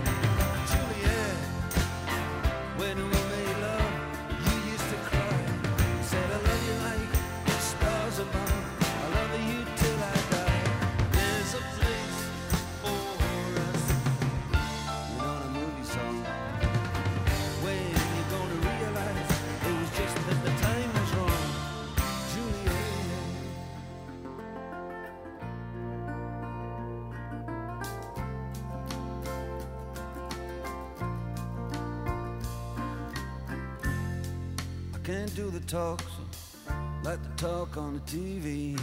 [35.68, 38.80] Talk so like the talk on the TV,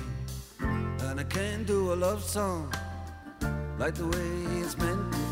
[0.60, 2.72] and I can't do a love song
[3.78, 5.31] like the way it's meant to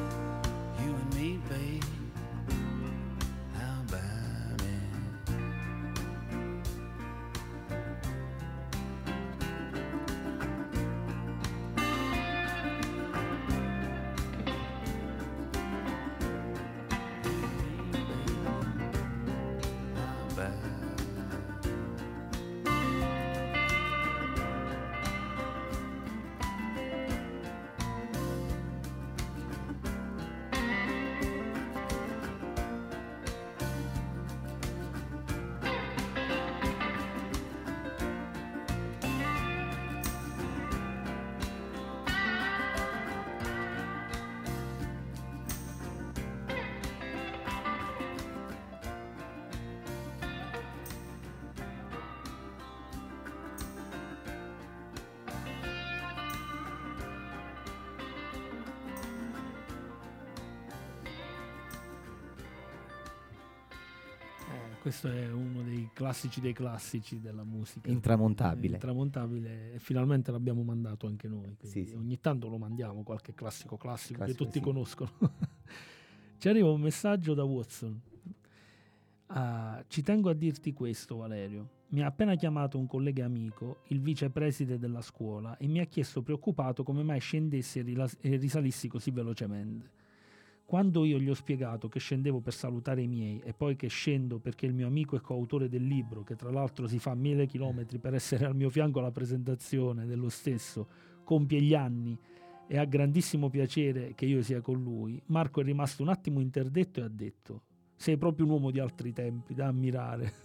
[65.01, 67.89] questo è uno dei classici dei classici della musica.
[67.89, 68.73] Intramontabile.
[68.75, 71.55] Intramontabile e finalmente l'abbiamo mandato anche noi.
[71.61, 71.95] Sì, sì.
[71.95, 74.63] Ogni tanto lo mandiamo, qualche classico classico, Classico, che tutti sì.
[74.63, 75.09] conoscono.
[76.37, 77.99] Ci arriva un messaggio da Watson.
[79.27, 81.69] Ah, ci tengo a dirti questo, Valerio.
[81.89, 86.21] Mi ha appena chiamato un collega amico, il vicepreside della scuola, e mi ha chiesto
[86.21, 90.00] preoccupato come mai scendessi e rilas- e risalissi così velocemente.
[90.71, 94.39] Quando io gli ho spiegato che scendevo per salutare i miei e poi che scendo
[94.39, 97.99] perché il mio amico è coautore del libro, che tra l'altro si fa mille chilometri
[97.99, 100.87] per essere al mio fianco alla presentazione dello stesso,
[101.25, 102.17] compie gli anni
[102.67, 107.01] e ha grandissimo piacere che io sia con lui, Marco è rimasto un attimo interdetto
[107.01, 107.63] e ha detto:
[107.97, 110.35] Sei proprio un uomo di altri tempi, da ammirare.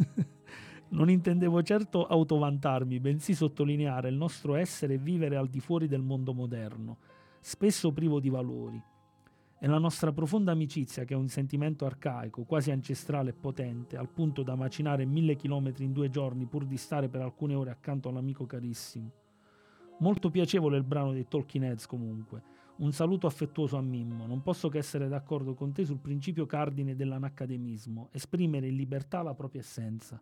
[0.91, 6.03] non intendevo certo autovantarmi, bensì sottolineare il nostro essere e vivere al di fuori del
[6.03, 6.99] mondo moderno,
[7.39, 8.83] spesso privo di valori.
[9.59, 14.11] È la nostra profonda amicizia che è un sentimento arcaico, quasi ancestrale e potente, al
[14.11, 18.11] punto da macinare mille chilometri in due giorni pur di stare per alcune ore accanto
[18.11, 19.11] all'amico carissimo.
[20.01, 22.43] Molto piacevole il brano dei Talking Heads comunque.
[22.77, 24.27] Un saluto affettuoso a Mimmo.
[24.27, 29.33] Non posso che essere d'accordo con te sul principio cardine dell'anaccademismo, esprimere in libertà la
[29.33, 30.21] propria essenza.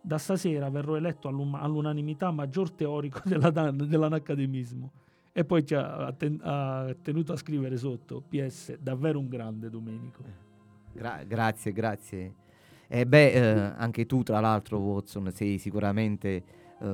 [0.00, 4.92] Da stasera verrò eletto all'unanimità maggior teorico della dan- dell'anaccademismo.
[5.34, 10.22] E poi ci ha, ten- ha tenuto a scrivere sotto, PS, davvero un grande Domenico.
[10.92, 12.34] Gra- grazie, grazie.
[12.86, 16.44] E beh, eh, anche tu, tra l'altro, Watson, sei sicuramente
[16.82, 16.86] eh,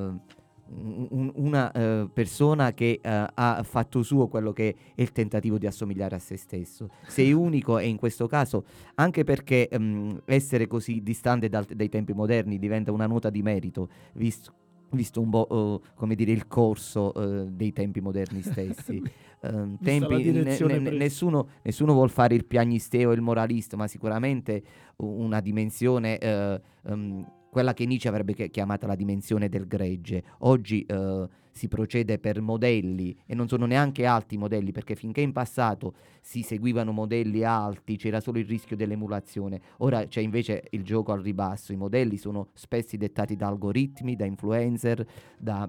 [0.70, 5.58] un- un- una eh, persona che eh, ha fatto suo quello che è il tentativo
[5.58, 6.90] di assomigliare a se stesso.
[7.08, 8.64] Sei unico e in questo caso,
[8.94, 13.88] anche perché ehm, essere così distante dal- dai tempi moderni diventa una nota di merito,
[14.12, 14.52] visto,
[14.90, 19.02] visto un po' eh, come dire il corso eh, dei tempi moderni stessi.
[19.40, 24.62] Vista tempi, ne- ne- nessuno, nessuno vuol fare il piagnisteo e il moralista, ma sicuramente
[24.96, 30.22] una dimensione, eh, ehm, quella che Nietzsche avrebbe chi- chiamata la dimensione del gregge.
[30.40, 35.20] Oggi eh, si procede per modelli e non sono neanche alti i modelli, perché finché
[35.20, 40.84] in passato si seguivano modelli alti c'era solo il rischio dell'emulazione, ora c'è invece il
[40.84, 45.04] gioco al ribasso, i modelli sono spesso dettati da algoritmi, da influencer,
[45.36, 45.68] da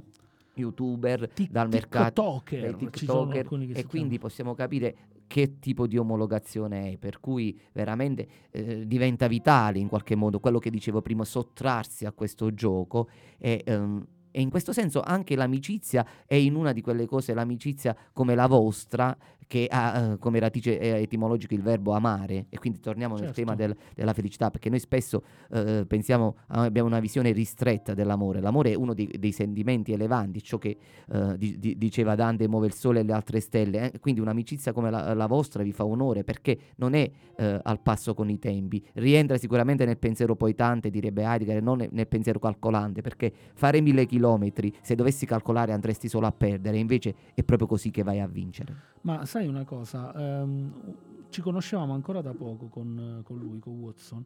[0.54, 3.78] youtuber, Tic- dal mercato TikToker, sono TikToker.
[3.78, 4.96] e quindi possiamo capire
[5.30, 10.58] che tipo di omologazione è, per cui veramente eh, diventa vitale in qualche modo quello
[10.58, 13.08] che dicevo prima, sottrarsi a questo gioco
[13.38, 17.96] e, ehm, e in questo senso anche l'amicizia è in una di quelle cose, l'amicizia
[18.12, 19.16] come la vostra,
[19.50, 23.41] che ha eh, come radice eh, etimologica il verbo amare, e quindi torniamo nel Certo.
[23.41, 28.41] tema del- della felicità, perché noi spesso eh, pensiamo, ah, abbiamo una visione ristretta dell'amore,
[28.41, 30.78] l'amore è uno dei, dei sentimenti elevanti, ciò che
[31.12, 34.91] eh, di- di- diceva Dante muove il sole e le altre stelle, quindi un'amicizia come
[34.91, 39.38] la, la vostra vi fa onore perché non è al passo con i tempi, rientra
[39.38, 44.06] sicuramente nel pensiero poetante, direbbe Heidegger, e non nel, nel pensiero calcolante, perché fare mille
[44.06, 48.28] chilometri, se dovessi calcolare andresti solo a perdere, invece è proprio così che vai a
[48.28, 48.76] vincere.
[49.04, 50.96] Ma sai una cosa, ehm,
[51.30, 54.26] ci conoscevamo ancora da poco con, con lui, con Watson,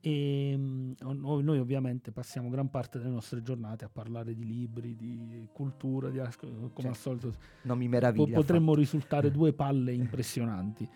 [0.00, 4.96] e mm, noi, noi ovviamente passiamo gran parte delle nostre giornate a parlare di libri,
[4.96, 6.28] di cultura, di come
[6.58, 6.92] al Certo.
[6.94, 8.36] solito Non mi meraviglia.
[8.36, 10.88] potremmo risultare due palle impressionanti.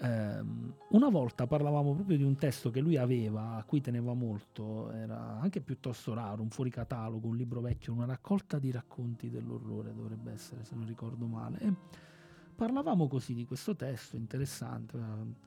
[0.00, 4.90] Ehm, una volta parlavamo proprio di un testo che lui aveva, a cui teneva molto,
[4.92, 9.92] era anche piuttosto raro, un fuori catalogo, un libro vecchio, una raccolta di racconti dell'orrore
[9.94, 11.58] dovrebbe essere, se non ricordo male.
[11.60, 11.72] E
[12.62, 14.98] parlavamo così di questo testo interessante.
[14.98, 15.46] eh.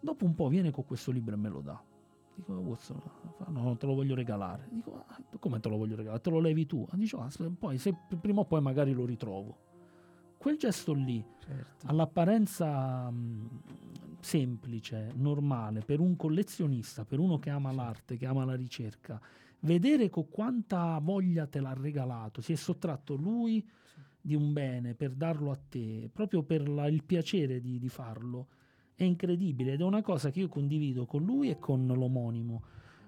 [0.00, 1.80] Dopo un po' viene con questo libro e me lo dà.
[2.34, 2.98] Dico, Watson,
[3.36, 4.66] fa, no, non te lo voglio regalare.
[4.68, 6.20] Dico, "Ah, come te lo voglio regalare?
[6.20, 6.84] Te lo levi tu?
[6.94, 9.56] Dice, "Ah, poi se prima o poi magari lo ritrovo.
[10.38, 11.86] Quel gesto lì, Certo.
[11.86, 13.60] all'apparenza mh,
[14.20, 19.20] semplice, normale, per un collezionista, per uno che ama l'arte, che ama la ricerca,
[19.60, 23.64] vedere con quanta voglia te l'ha regalato, si è sottratto lui
[24.20, 28.48] di un bene per darlo a te, proprio per la- il piacere di, di farlo,
[28.94, 32.62] è incredibile ed è una cosa che io condivido con lui e con l'omonimo.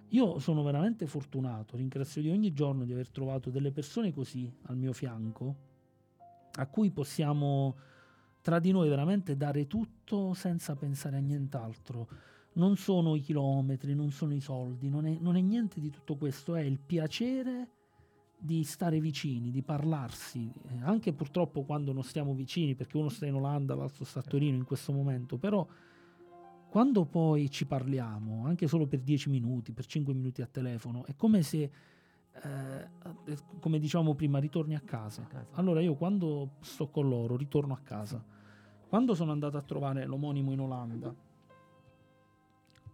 [0.09, 4.77] Io sono veramente fortunato, ringrazio di ogni giorno di aver trovato delle persone così al
[4.77, 5.57] mio fianco,
[6.53, 7.77] a cui possiamo
[8.43, 12.09] tra di noi veramente dare tutto senza pensare a nient'altro.
[12.55, 16.17] Non sono i chilometri, non sono i soldi, non è, non è niente di tutto
[16.17, 17.69] questo, è il piacere
[18.45, 23.25] di stare vicini, di parlarsi, eh, anche purtroppo quando non stiamo vicini, perché uno sta
[23.25, 25.65] in Olanda, l'altro sta a Torino in questo momento, però
[26.69, 31.15] quando poi ci parliamo, anche solo per 10 minuti, per 5 minuti a telefono, è
[31.15, 31.71] come se,
[32.43, 32.89] eh,
[33.61, 35.23] come dicevamo prima, ritorni a casa.
[35.23, 35.51] A casa.
[35.53, 38.25] Allora io quando sto con loro ritorno a casa.
[38.89, 41.15] Quando sono andato a trovare l'omonimo in Olanda,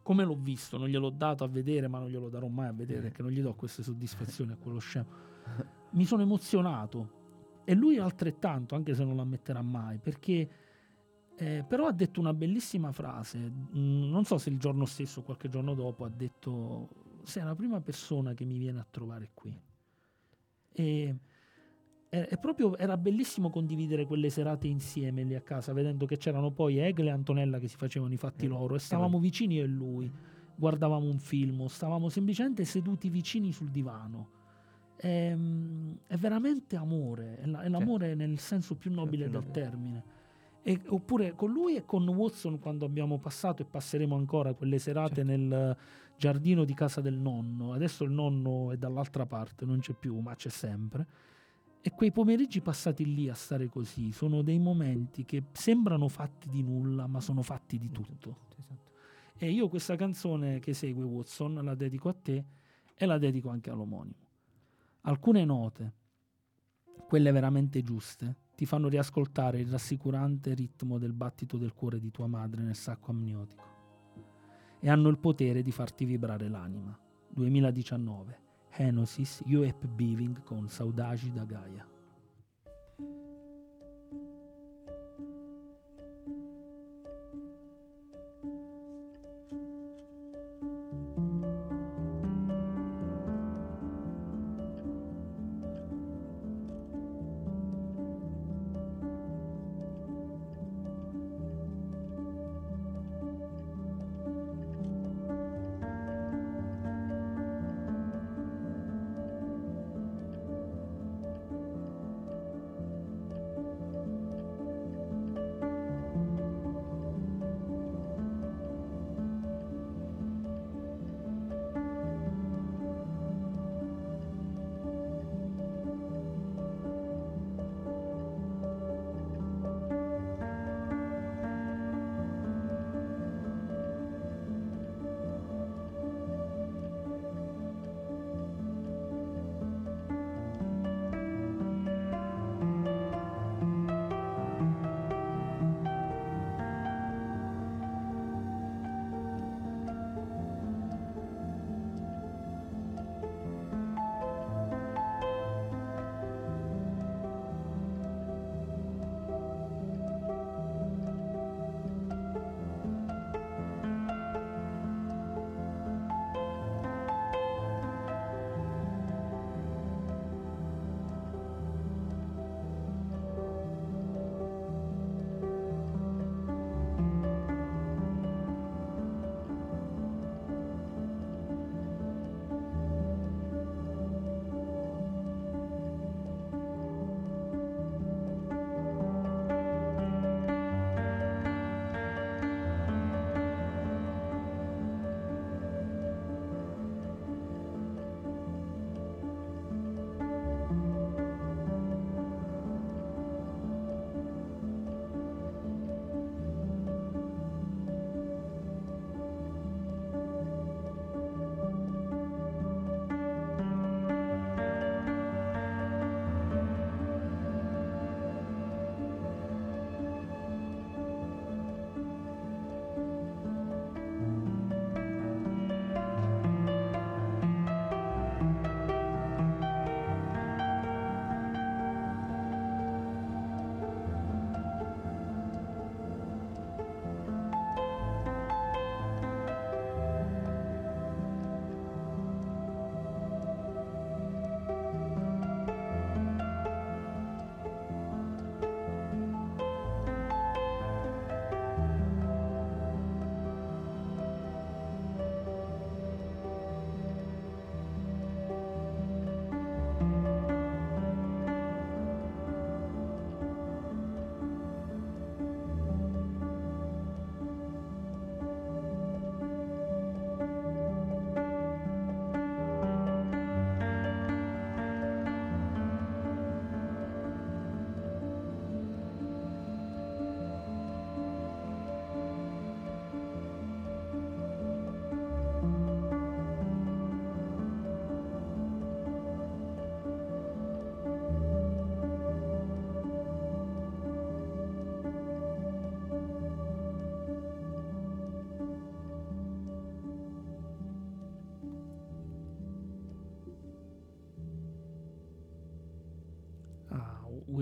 [0.03, 3.01] come l'ho visto, non gliel'ho dato a vedere, ma non glielo darò mai a vedere
[3.01, 5.28] perché non gli do queste soddisfazioni a quello scemo.
[5.91, 7.17] Mi sono emozionato
[7.65, 10.49] e lui altrettanto, anche se non lo ammetterà mai, perché
[11.37, 15.23] eh, però ha detto una bellissima frase, mm, non so se il giorno stesso o
[15.23, 16.89] qualche giorno dopo, ha detto
[17.23, 19.61] sei la prima persona che mi viene a trovare qui.
[20.73, 21.17] E
[22.09, 26.79] è, proprio, era bellissimo condividere quelle serate insieme lì a casa, vedendo che c'erano poi
[26.79, 28.51] Egle e Antonella che si facevano i fatti mm.
[28.51, 30.11] loro e stavamo vicini io e lui,
[30.55, 34.37] guardavamo un film, stavamo semplicemente seduti vicini sul divano.
[34.99, 39.51] È, ehm, è veramente amore, è, la, è l'amore nel senso più nobile più del
[39.51, 40.17] termine.
[40.63, 45.25] E, oppure con lui e con Watson quando abbiamo passato e passeremo ancora quelle serate
[45.25, 45.31] certo.
[45.31, 45.77] nel
[46.17, 47.73] giardino di casa del nonno.
[47.73, 51.07] Adesso il nonno è dall'altra parte, non c'è più, ma c'è sempre
[51.81, 56.63] e quei pomeriggi passati lì a stare così sono dei momenti che sembrano fatti di
[56.63, 58.37] nulla, ma sono fatti di tutto.
[58.59, 58.91] Esatto.
[59.39, 62.45] E io questa canzone che segue Watson la dedico a te
[62.95, 64.27] e la dedico anche all'omonimo.
[65.03, 65.93] Alcune note,
[67.07, 72.27] quelle veramente giuste, ti fanno riascoltare il rassicurante ritmo del battito del cuore di tua
[72.27, 73.65] madre nel sacco amniotico
[74.81, 76.99] e hanno il potere di farti vibrare l'anima.
[77.31, 81.98] 2019 Enosis Joep Biving con Saudade da Gaia.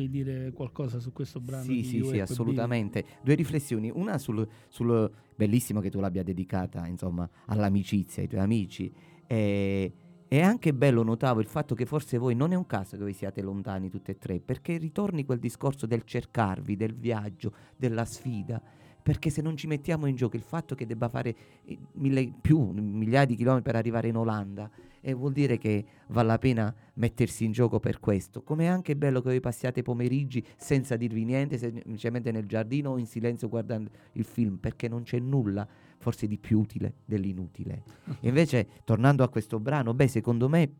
[0.08, 1.64] Dire qualcosa su questo brano?
[1.64, 3.04] Sì, sì, sì, assolutamente.
[3.22, 3.90] Due riflessioni.
[3.92, 8.92] Una sul, sul, bellissimo che tu l'abbia dedicata, insomma, all'amicizia, ai tuoi amici.
[9.26, 9.92] E,
[10.28, 13.12] è anche bello, notavo, il fatto che forse voi non è un caso che voi
[13.12, 18.60] siate lontani tutti e tre, perché ritorni quel discorso del cercarvi, del viaggio, della sfida
[19.06, 22.58] perché se non ci mettiamo in gioco il fatto che debba fare eh, mille, più
[22.72, 24.68] migliaia di chilometri per arrivare in Olanda
[25.06, 28.96] e vuol dire che vale la pena mettersi in gioco per questo come è anche
[28.96, 33.88] bello che voi passiate pomeriggi senza dirvi niente semplicemente nel giardino o in silenzio guardando
[34.14, 35.64] il film perché non c'è nulla
[35.98, 37.84] forse di più utile dell'inutile
[38.18, 40.72] e invece tornando a questo brano beh secondo me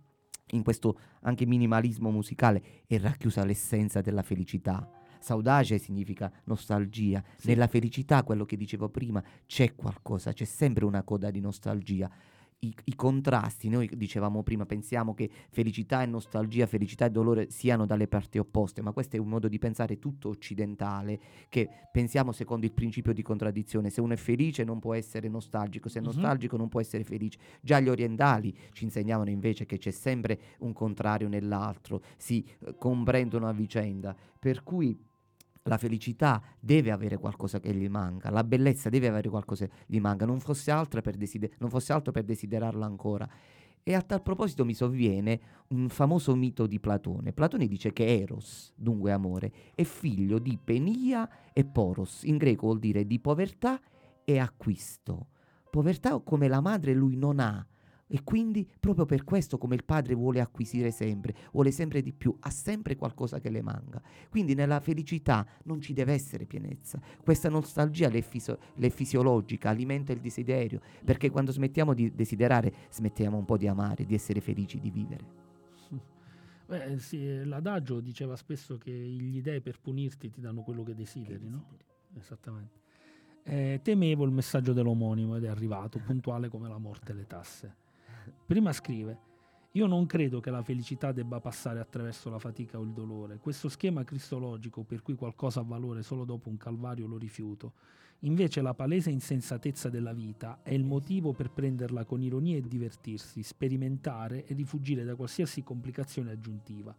[0.51, 7.21] in questo anche minimalismo musicale è racchiusa l'essenza della felicità Saudace significa nostalgia.
[7.37, 7.49] Sì.
[7.49, 12.09] Nella felicità, quello che dicevo prima, c'è qualcosa, c'è sempre una coda di nostalgia.
[12.59, 17.85] I, I, contrasti, noi dicevamo prima, pensiamo che felicità e nostalgia, felicità e dolore siano
[17.85, 22.65] dalle parti opposte, ma questo è un modo di pensare tutto occidentale, che pensiamo secondo
[22.65, 26.13] il principio di contraddizione, se uno è felice non può essere nostalgico, se è uh-huh.
[26.13, 27.39] nostalgico non può essere felice.
[27.61, 33.47] Già gli orientali ci insegnavano invece che c'è sempre un contrario nell'altro, si eh, comprendono
[33.47, 34.99] a vicenda, per cui
[35.69, 40.01] la felicità deve avere qualcosa che gli manca, la bellezza deve avere qualcosa che gli
[40.01, 40.73] manca, non fosse,
[41.17, 43.29] desider- non fosse altro per desiderarla ancora.
[43.83, 47.33] E a tal proposito mi sovviene un famoso mito di Platone.
[47.33, 52.81] Platone dice che Eros, dunque amore, è figlio di Penia e Poros, in greco vuol
[52.81, 53.81] dire di povertà
[54.25, 55.29] e acquisto.
[55.71, 57.65] Povertà come la madre lui non ha,
[58.09, 62.37] e quindi proprio per questo come il padre vuole acquisire sempre, vuole sempre di più,
[62.41, 64.01] ha sempre qualcosa che le manca.
[64.31, 67.01] Quindi nella felicità non ci deve essere pienezza.
[67.23, 73.37] Questa nostalgia l'è, fisi- l'è fisiologica, alimenta il desiderio, perché quando smettiamo di desiderare smettiamo
[73.37, 75.25] un po' di amare, di essere felici, di vivere.
[76.67, 81.45] Beh, sì, l'adagio diceva spesso che gli dei per punirti ti danno quello che desideri,
[81.45, 81.65] che no?
[82.17, 82.85] Esattamente.
[83.43, 87.85] Eh, temevo il messaggio dell'omonimo ed è arrivato, puntuale come la morte e le tasse.
[88.47, 89.21] Prima scrive,
[89.77, 93.39] io non credo che la felicità debba passare attraverso la fatica o il dolore.
[93.39, 97.75] Questo schema cristologico per cui qualcosa ha valore solo dopo un calvario lo rifiuto.
[98.21, 103.43] Invece la palese insensatezza della vita è il motivo per prenderla con ironia e divertirsi,
[103.43, 106.97] sperimentare e rifuggire da qualsiasi complicazione aggiuntiva.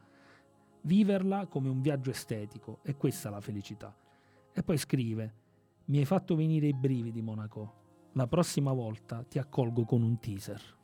[0.82, 3.95] Viverla come un viaggio estetico, è questa la felicità.
[4.53, 5.34] E poi scrive,
[5.86, 8.11] mi hai fatto venire i brividi, Monaco.
[8.13, 10.76] La prossima volta ti accolgo con un teaser.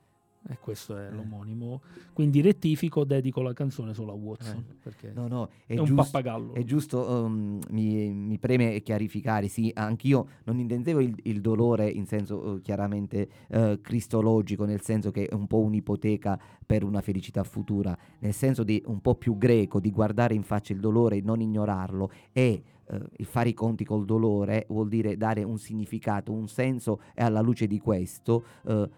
[0.50, 1.12] E questo è eh.
[1.12, 1.82] l'omonimo.
[2.12, 4.58] Quindi rettifico, dedico la canzone solo a Watson.
[4.58, 4.76] Eh.
[4.84, 6.54] Perché no, no, è, è un giusto, pappagallo.
[6.54, 12.06] È giusto, um, mi, mi, preme chiarificare, sì, anch'io non intendevo il, il dolore in
[12.06, 17.44] senso uh, chiaramente uh, cristologico, nel senso che è un po' un'ipoteca per una felicità
[17.44, 21.22] futura, nel senso di un po' più greco, di guardare in faccia il dolore e
[21.22, 26.34] non ignorarlo e Uh, il fare i conti col dolore vuol dire dare un significato,
[26.34, 28.90] un senso e alla luce di questo uh,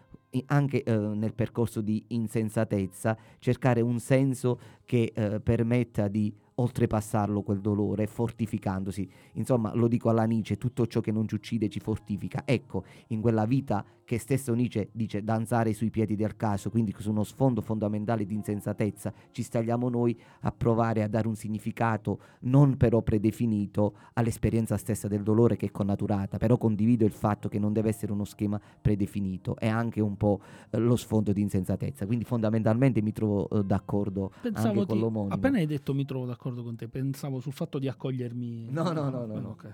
[0.47, 7.59] anche eh, nel percorso di insensatezza, cercare un senso che eh, permetta di oltrepassarlo quel
[7.59, 9.09] dolore, fortificandosi.
[9.33, 12.43] Insomma, lo dico alla Nietzsche, tutto ciò che non ci uccide ci fortifica.
[12.45, 17.09] Ecco, in quella vita che stesso Nietzsche dice danzare sui piedi del caso, quindi su
[17.09, 22.77] uno sfondo fondamentale di insensatezza, ci stagliamo noi a provare a dare un significato non
[22.77, 27.73] però predefinito all'esperienza stessa del dolore che è connaturata, però condivido il fatto che non
[27.73, 30.39] deve essere uno schema predefinito, è anche un po'
[30.69, 35.33] eh, lo sfondo di insensatezza, quindi fondamentalmente mi trovo eh, d'accordo Pensavo anche con l'omonimo.
[35.33, 38.67] Appena hai detto mi trovo d'accordo con te, pensavo sul fatto di accogliermi.
[38.69, 39.39] No, no, no, no.
[39.39, 39.49] no.
[39.49, 39.73] Okay,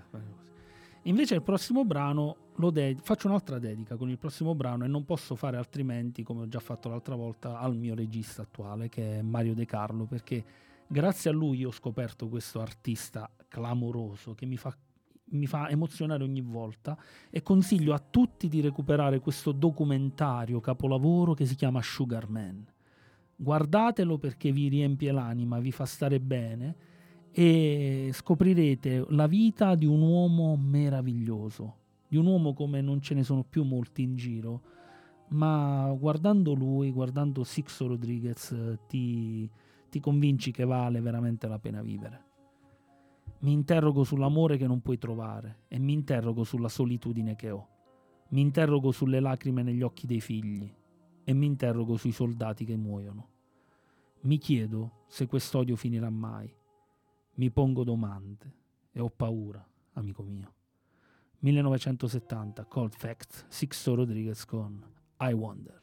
[1.06, 5.04] Invece il prossimo brano lo de- faccio un'altra dedica con il prossimo brano e non
[5.04, 9.22] posso fare altrimenti, come ho già fatto l'altra volta, al mio regista attuale che è
[9.22, 10.44] Mario De Carlo, perché
[10.86, 14.76] grazie a lui ho scoperto questo artista clamoroso che mi fa,
[15.30, 16.96] mi fa emozionare ogni volta
[17.30, 22.64] e consiglio a tutti di recuperare questo documentario capolavoro che si chiama Sugar Man.
[23.34, 26.90] Guardatelo perché vi riempie l'anima, vi fa stare bene
[27.34, 31.76] e scoprirete la vita di un uomo meraviglioso,
[32.06, 34.60] di un uomo come non ce ne sono più molti in giro,
[35.28, 38.54] ma guardando lui, guardando Sixo Rodriguez,
[38.86, 39.48] ti,
[39.88, 42.24] ti convinci che vale veramente la pena vivere.
[43.38, 47.68] Mi interrogo sull'amore che non puoi trovare e mi interrogo sulla solitudine che ho.
[48.28, 50.70] Mi interrogo sulle lacrime negli occhi dei figli
[51.24, 53.28] e mi interrogo sui soldati che muoiono.
[54.22, 56.54] Mi chiedo se quest'odio finirà mai
[57.34, 58.52] mi pongo domande
[58.92, 59.64] e ho paura,
[59.94, 60.52] amico mio.
[61.40, 64.84] 1970, Cold Facts, Sixto Rodriguez con
[65.18, 65.80] I Wonder.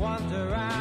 [0.00, 0.79] Wonder I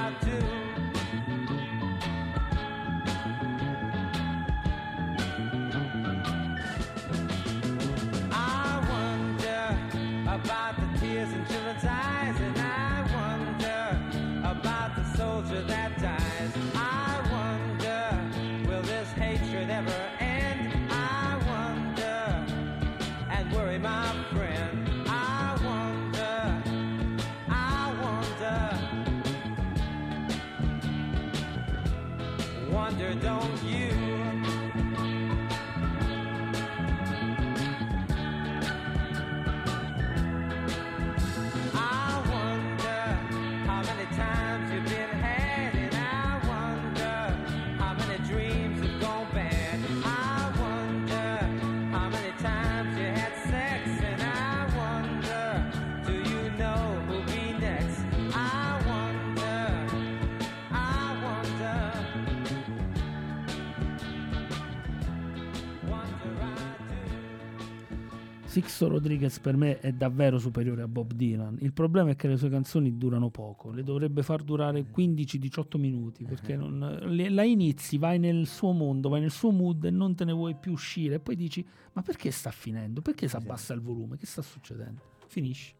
[68.60, 71.58] Sixto Rodriguez per me è davvero superiore a Bob Dylan.
[71.62, 76.26] Il problema è che le sue canzoni durano poco, le dovrebbe far durare 15-18 minuti
[76.26, 80.14] perché non, le- la inizi, vai nel suo mondo, vai nel suo mood e non
[80.14, 83.02] te ne vuoi più uscire e poi dici ma perché sta finendo?
[83.02, 84.18] Perché si abbassa il volume?
[84.18, 85.02] Che sta succedendo?
[85.28, 85.74] Finisci.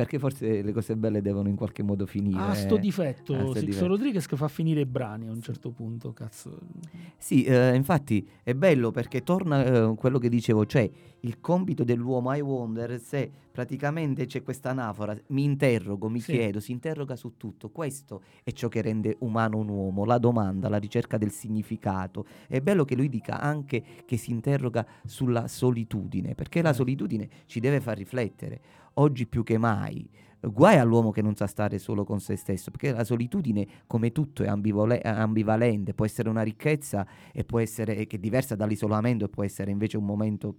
[0.00, 2.40] Perché forse le cose belle devono in qualche modo finire.
[2.40, 3.86] Ah, sto difetto, Ah, sto Sixto difetto.
[3.86, 6.58] Rodriguez che fa finire i brani a un certo punto, cazzo.
[7.18, 10.88] Sì, eh, infatti è bello perché torna eh, quello che dicevo, cioè
[11.20, 16.32] il compito dell'uomo, I wonder, se praticamente c'è questa anafora, mi interrogo, mi Sì.
[16.32, 20.70] chiedo, si interroga su tutto, questo è ciò che rende umano un uomo, la domanda,
[20.70, 22.24] la ricerca del significato.
[22.48, 26.84] È bello che lui dica anche che si interroga sulla solitudine, perché la Certo.
[26.84, 28.60] solitudine ci deve far riflettere,
[28.94, 30.08] oggi più che mai.
[30.40, 34.42] Guai all'uomo che non sa stare solo con se stesso, perché la solitudine, come tutto,
[34.42, 39.28] è ambivole- ambivalente, può essere una ricchezza e può essere che è diversa dall'isolamento e
[39.28, 40.56] può essere invece un momento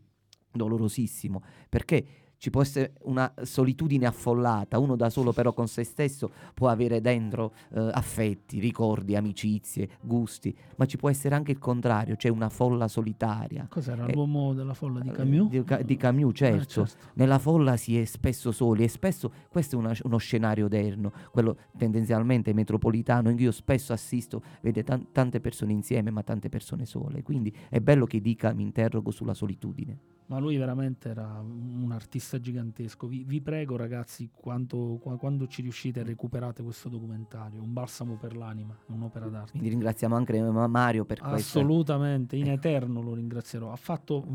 [0.51, 2.05] dolorosissimo, perché
[2.41, 6.99] ci può essere una solitudine affollata, uno da solo però con se stesso può avere
[6.99, 12.49] dentro eh, affetti, ricordi, amicizie, gusti, ma ci può essere anche il contrario, cioè una
[12.49, 13.67] folla solitaria.
[13.69, 15.49] Cos'era Eh, l'uomo della folla di Eh, Camus?
[15.49, 16.35] Di, di Camus, Eh,
[16.65, 16.87] certo.
[17.13, 21.55] Nella folla si è spesso soli e spesso questo è una- uno scenario odierno, quello
[21.77, 26.87] tendenzialmente metropolitano, in cui io spesso assisto, vede tan- tante persone insieme ma tante persone
[26.87, 27.21] sole.
[27.21, 29.99] Quindi è bello che dica mi interrogo sulla solitudine.
[30.31, 33.05] Ma lui veramente era un artista gigantesco.
[33.05, 37.61] Vi, vi prego, ragazzi, quanto- qua- quando ci riuscite, recuperate questo documentario.
[37.61, 39.51] Un balsamo per l'anima, un'opera d'arte.
[39.51, 41.59] Quindi ringraziamo anche eh, Mario per questo.
[41.59, 43.73] Assolutamente, in eterno lo ringrazierò.
[43.73, 44.25] Ha fatto,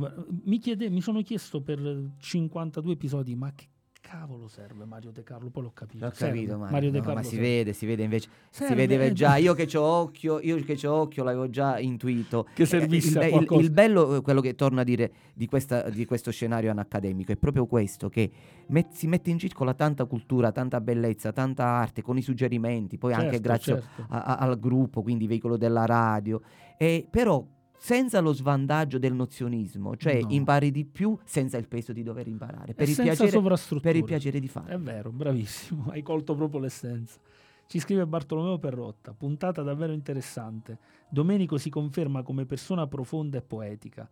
[0.45, 3.65] mi, chiede, mi sono chiesto per 52 episodi, ma che
[4.09, 5.51] cavolo serve Mario De Carlo?
[5.51, 6.05] Poi l'ho capito.
[6.05, 6.35] L'ho Serve.
[6.35, 6.73] capito, Mario.
[6.73, 7.43] Mario De Carlo ma si serve.
[7.47, 8.29] vede, si vede invece.
[8.51, 9.37] Serve, si vedeva eh, già.
[9.37, 12.47] Io che ho occhio, io che ho occhio l'avevo già intuito.
[12.55, 13.61] Che Eh, servisse il, a il- qualcosa.
[13.63, 17.37] il bello, eh, quello che torno a dire di, questa- di questo scenario anaccademico, è
[17.37, 18.31] proprio questo: che
[18.69, 23.13] met- si mette in circola tanta cultura, tanta bellezza, tanta arte con i suggerimenti, poi
[23.13, 24.07] anche Certo, grazie certo.
[24.09, 26.41] a- a- al gruppo, quindi veicolo della radio.
[26.79, 27.45] E però
[27.87, 30.27] senza lo svantaggio del nozionismo, cioè No.
[30.31, 32.75] impari di più senza il peso di dover imparare.
[32.75, 33.41] Per, il piacere,
[33.81, 34.75] per il piacere di fare.
[34.75, 37.21] È vero, bravissimo, hai colto proprio l'essenza.
[37.69, 40.79] Ci scrive Bartolomeo Perrotta, puntata davvero interessante.
[41.09, 44.11] Domenico si conferma come persona profonda e poetica.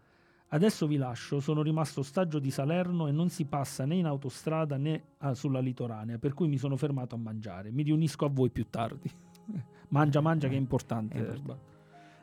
[0.51, 4.77] Adesso vi lascio, sono rimasto ostaggio di Salerno e non si passa né in autostrada
[4.77, 7.73] né ah, sulla litoranea, per cui mi sono fermato a mangiare.
[7.73, 9.11] Mi riunisco a voi più tardi.
[9.89, 11.17] mangia, mangia che è importante.
[11.17, 11.74] È importante.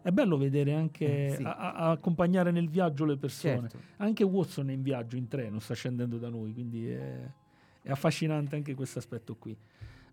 [0.04, 1.44] È bello vedere anche, Eh, sì.
[1.44, 3.70] a- a- accompagnare nel viaggio le persone.
[3.70, 3.80] Certo.
[3.98, 7.32] Anche Watson è in viaggio in treno, sta scendendo da noi, quindi è,
[7.84, 9.56] è affascinante anche questo aspetto qui.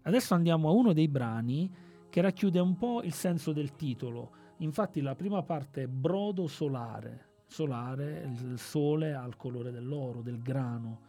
[0.02, 1.70] Adesso andiamo a uno dei brani
[2.10, 4.30] che racchiude un po' il senso del titolo.
[4.58, 7.26] Infatti la prima parte è brodo solare.
[7.46, 11.00] Solare, il sole ha il colore dell'oro, del grano.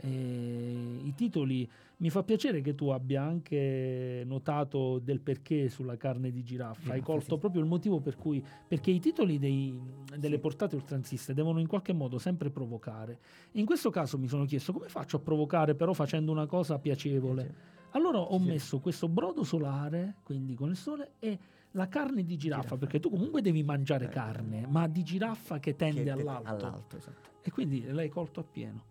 [0.00, 1.68] E I titoli,
[1.98, 7.00] mi fa piacere che tu abbia anche notato del perché sulla carne di giraffa, hai
[7.00, 7.40] colto sì.
[7.40, 9.78] proprio il motivo per cui, perché i titoli dei,
[10.16, 10.40] delle sì.
[10.40, 13.18] portate oltranziste devono in qualche modo sempre provocare.
[13.52, 17.70] In questo caso mi sono chiesto come faccio a provocare però facendo una cosa piacevole.
[17.90, 18.46] Allora ho sì.
[18.46, 21.38] messo questo brodo solare, quindi con il sole, e
[21.72, 22.78] la carne di giraffa, giraffa.
[22.78, 26.48] perché tu comunque devi mangiare eh, carne, ma di giraffa che tende che all'alto.
[26.48, 27.30] all'alto esatto.
[27.42, 28.90] E quindi l'hai colto appieno.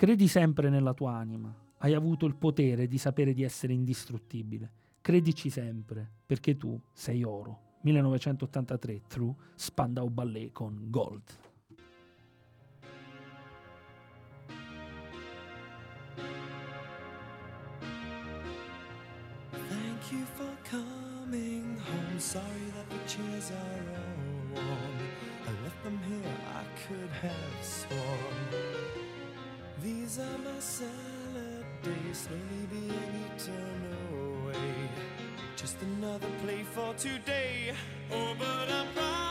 [0.00, 1.54] Credi sempre nella tua anima.
[1.76, 4.70] Hai avuto il potere di sapere di essere indistruttibile.
[5.02, 7.76] Credici sempre, perché tu sei oro.
[7.82, 11.22] 1983, True, Spandau Ballet con Gold.
[19.50, 22.18] Thank you for coming home.
[22.18, 24.96] Sorry that the chairs are all warm.
[25.46, 28.69] I left them here, I could have sworn.
[29.82, 33.80] These are my salad days, slowly being eaten
[34.12, 34.90] away.
[35.56, 37.72] Just another play for today.
[38.12, 39.29] Oh, but I'm proud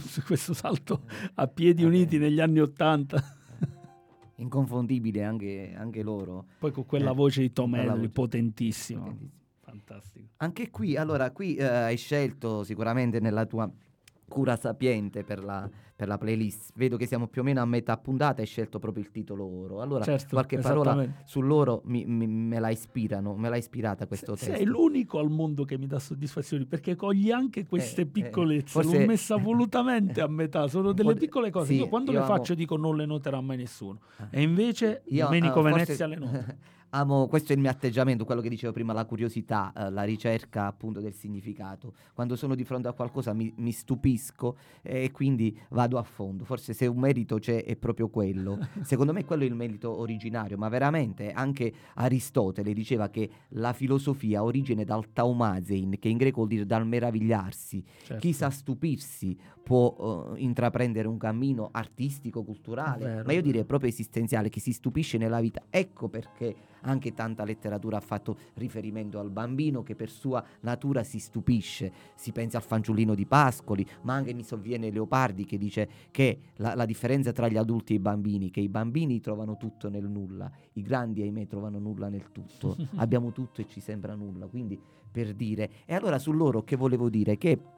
[0.26, 1.02] questo salto
[1.34, 3.22] a piedi uniti negli anni Ottanta.
[4.36, 6.46] Inconfondibile anche, anche, loro.
[6.58, 8.10] Poi con quella eh, voce di Tom potentissimo.
[8.12, 9.30] potentissimo.
[9.60, 10.28] Fantastico.
[10.36, 13.70] Anche qui, allora, qui eh, hai scelto sicuramente nella tua
[14.28, 16.72] cura sapiente per la, per la, playlist.
[16.74, 19.80] Vedo che siamo più o meno a metà puntata, hai scelto proprio il titolo oro.
[19.80, 24.46] Allora, certo, qualche parola sull'oro mi, mi, me la ispirano, me l'ha ispirata questo Se,
[24.46, 24.56] testo.
[24.58, 28.66] Sei l'unico al mondo che mi dà soddisfazione perché cogli anche queste eh, eh piccolezze.
[28.66, 28.98] Eh, forse...
[28.98, 31.72] L'ho messa volutamente a metà, sono delle piccole cose.
[31.72, 32.34] Sì, io quando io le amo...
[32.34, 34.00] faccio dico non le noterà mai nessuno.
[34.16, 34.28] Ah.
[34.30, 36.06] E invece io, Domenico uh, Venezia forse...
[36.06, 36.56] le nota.
[36.90, 40.66] amo, questo è il mio atteggiamento, quello che dicevo prima, la curiosità, eh, la ricerca
[40.66, 41.94] appunto del significato.
[42.14, 46.44] Quando sono di fronte a qualcosa mi, mi stupisco eh, e quindi vado a fondo.
[46.44, 48.58] Forse se un merito c'è è proprio quello.
[48.82, 54.42] Secondo me quello è il merito originario, ma veramente anche Aristotele diceva che la filosofia
[54.42, 57.84] origina dal taumazein, che in greco vuol dire dal meravigliarsi.
[58.02, 58.20] Certo.
[58.20, 59.36] Chi sa stupirsi
[59.68, 65.18] può uh, intraprendere un cammino artistico, culturale, ma io direi proprio esistenziale, che si stupisce
[65.18, 65.64] nella vita.
[65.68, 71.18] Ecco perché anche tanta letteratura ha fatto riferimento al bambino che per sua natura si
[71.18, 71.92] stupisce.
[72.14, 76.74] Si pensa al fanciullino di Pascoli, ma anche mi sovviene Leopardi che dice che la,
[76.74, 80.50] la differenza tra gli adulti e i bambini, che i bambini trovano tutto nel nulla,
[80.72, 82.74] i grandi ahimè trovano nulla nel tutto.
[82.96, 84.46] Abbiamo tutto e ci sembra nulla.
[84.46, 84.80] Quindi
[85.12, 87.36] per dire, e allora su loro che volevo dire?
[87.36, 87.76] Che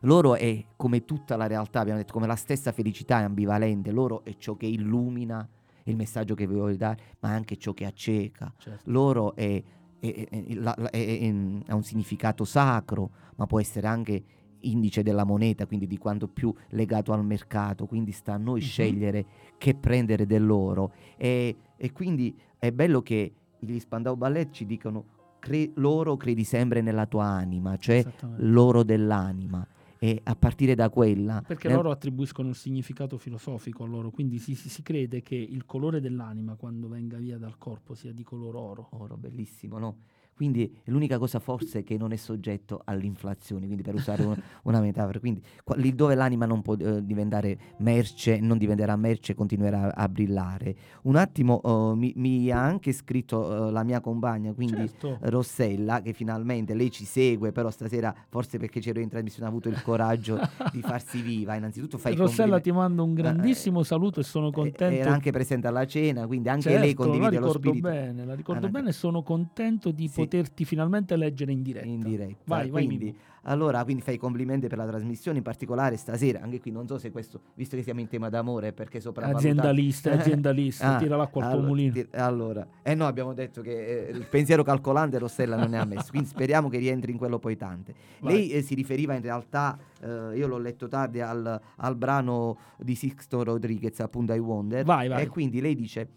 [0.00, 4.24] loro è come tutta la realtà, abbiamo detto, come la stessa felicità è ambivalente, loro
[4.24, 5.48] è ciò che illumina
[5.84, 8.52] il messaggio che vuole dare, ma anche ciò che acceca.
[8.56, 8.90] Certo.
[8.90, 9.62] Loro è,
[9.98, 11.34] è, è,
[11.66, 14.24] ha un significato sacro, ma può essere anche
[14.60, 18.66] indice della moneta, quindi di quanto più legato al mercato, quindi sta a noi uh-huh.
[18.66, 19.26] scegliere
[19.58, 20.92] che prendere dell'oro.
[21.16, 25.04] E, e, quindi è bello che gli Spandau Ballet ci dicono
[25.38, 28.04] cre- loro credi sempre nella tua anima, cioè
[28.36, 29.66] l'oro dell'anima
[30.04, 31.42] e a partire da quella...
[31.46, 31.78] Perché nel...
[31.78, 35.98] loro attribuiscono un significato filosofico a loro, quindi si, si, si, crede che il colore
[35.98, 38.88] dell'anima quando venga via dal corpo sia di colore oro.
[38.90, 39.96] Oro, bellissimo, no?
[40.34, 44.80] Quindi è l'unica cosa forse che non è soggetto all'inflazione, quindi per usare un, una
[44.80, 49.94] metafora, quindi qua, lì dove l'anima non può uh, diventare merce, non diventerà merce, continuerà
[49.94, 50.74] a, a brillare.
[51.02, 55.18] Un attimo uh, mi, mi, ha anche scritto uh, la mia compagna, quindi certo.
[55.20, 59.68] Rossella, che finalmente lei ci segue, però stasera forse perché c'ero in trasmissione ha avuto
[59.68, 60.38] il coraggio
[60.72, 61.54] di farsi viva.
[61.54, 64.84] Innanzitutto fai Rossella ti mando un grandissimo saluto e sono contento.
[64.84, 67.88] Era anche presente alla cena, quindi anche certo, lei condivide lo spirito.
[67.88, 71.86] Bene, la ricordo ah, bene e sono contento di sì poterti finalmente leggere in diretta.
[71.86, 72.42] In diretta.
[72.44, 73.16] Vai, quindi, vai.
[73.46, 76.98] Allora, quindi fai i complimenti per la trasmissione, in particolare stasera, anche qui non so
[76.98, 81.42] se questo, visto che siamo in tema d'amore, perché sopra Aziendalista, aziendalista, ah, tirala qua
[81.42, 81.92] al allora, tuo mulino.
[81.92, 85.84] Ti, allora, eh no, abbiamo detto che eh, il pensiero calcolante Rossella non ne ha
[85.84, 87.94] messo, quindi speriamo che rientri in quello poi tante.
[88.20, 88.32] Vai.
[88.32, 92.94] Lei eh, si riferiva in realtà, eh, io l'ho letto tardi, al, al brano di
[92.94, 95.22] Sixto Rodriguez, appunto I Wonder, vai, vai.
[95.22, 96.08] e quindi lei dice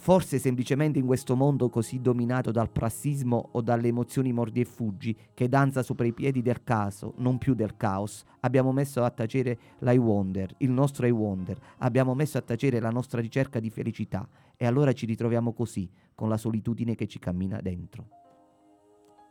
[0.00, 5.14] Forse semplicemente in questo mondo così dominato dal prassismo o dalle emozioni mordi e fuggi,
[5.34, 9.58] che danza sopra i piedi del caso, non più del caos, abbiamo messo a tacere
[9.80, 14.26] l'I Wonder, il nostro I Wonder, abbiamo messo a tacere la nostra ricerca di felicità
[14.56, 18.06] e allora ci ritroviamo così, con la solitudine che ci cammina dentro.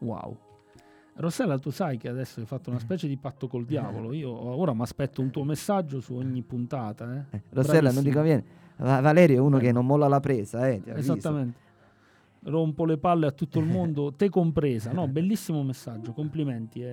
[0.01, 0.37] Wow.
[1.15, 4.11] Rossella, tu sai che adesso hai fatto una specie di patto col diavolo.
[4.11, 7.25] Io ora mi aspetto un tuo messaggio su ogni puntata.
[7.31, 7.37] Eh?
[7.37, 7.93] Eh, Rossella, Bravissimo.
[7.93, 11.65] non ti conviene Valerio è uno che non molla la presa, eh, Esattamente.
[12.43, 14.91] Rompo le palle a tutto il mondo, te compresa.
[14.91, 16.83] No, bellissimo messaggio, complimenti.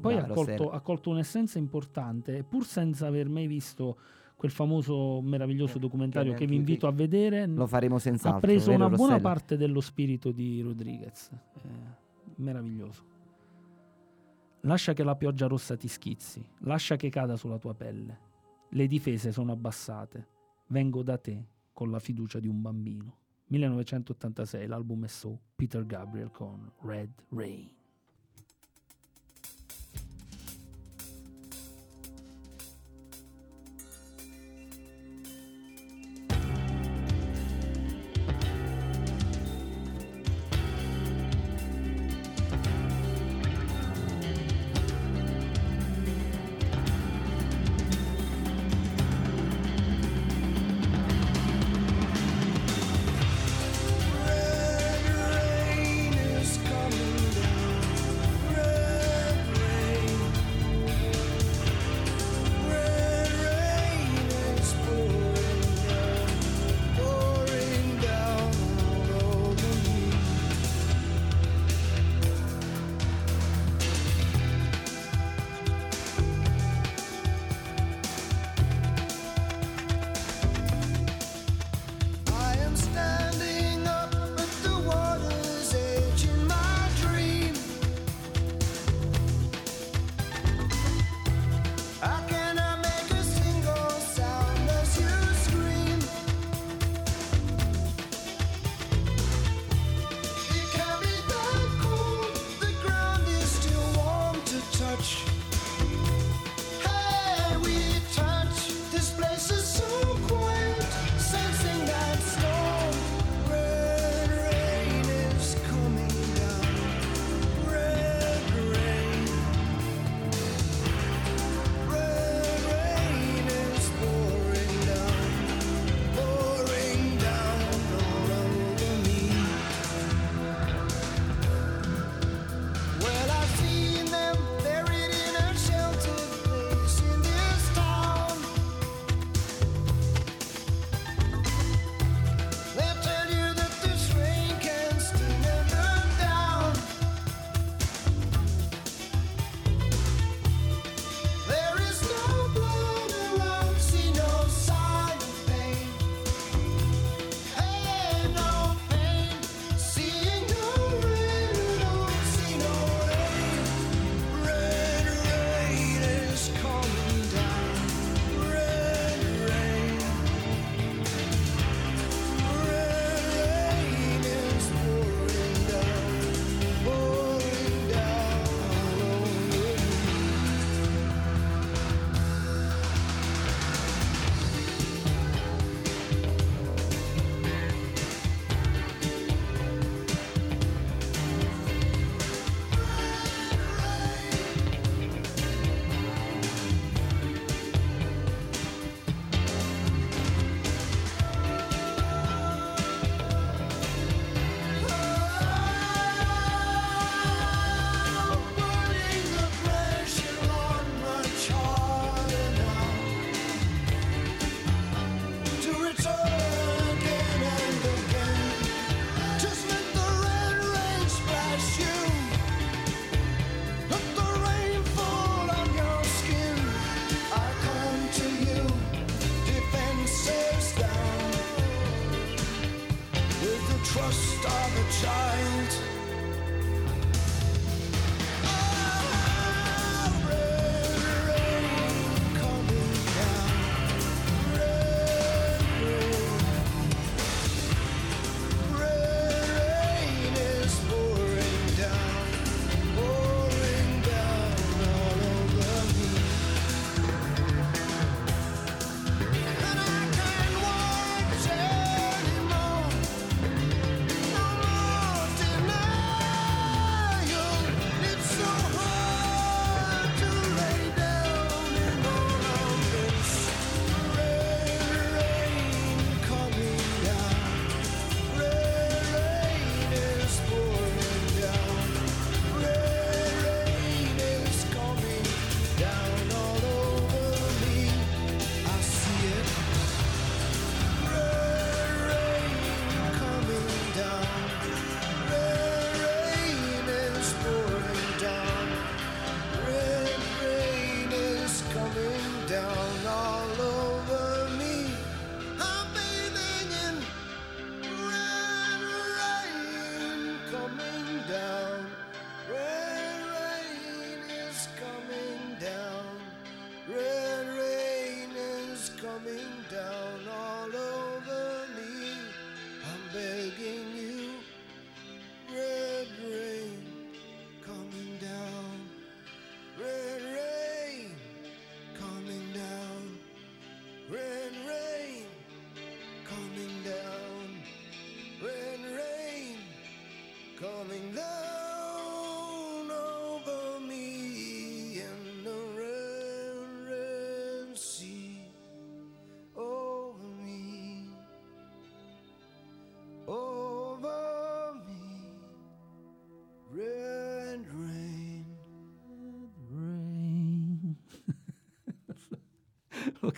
[0.00, 3.96] Poi ha colto, ha colto un'essenza importante, pur senza aver mai visto
[4.34, 7.46] quel famoso meraviglioso eh, documentario che, che vi invito a vedere.
[7.46, 8.38] Lo faremo senz'altro.
[8.38, 9.28] Ha preso una buona Rossella?
[9.28, 11.30] parte dello spirito di Rodriguez.
[11.30, 11.68] Eh,
[12.36, 13.16] meraviglioso.
[14.62, 18.26] Lascia che la pioggia rossa ti schizzi, lascia che cada sulla tua pelle.
[18.70, 20.36] Le difese sono abbassate
[20.70, 23.16] Vengo da te con la fiducia di un bambino.
[23.46, 27.77] 1986, l'album è So, Peter Gabriel con Red Rain.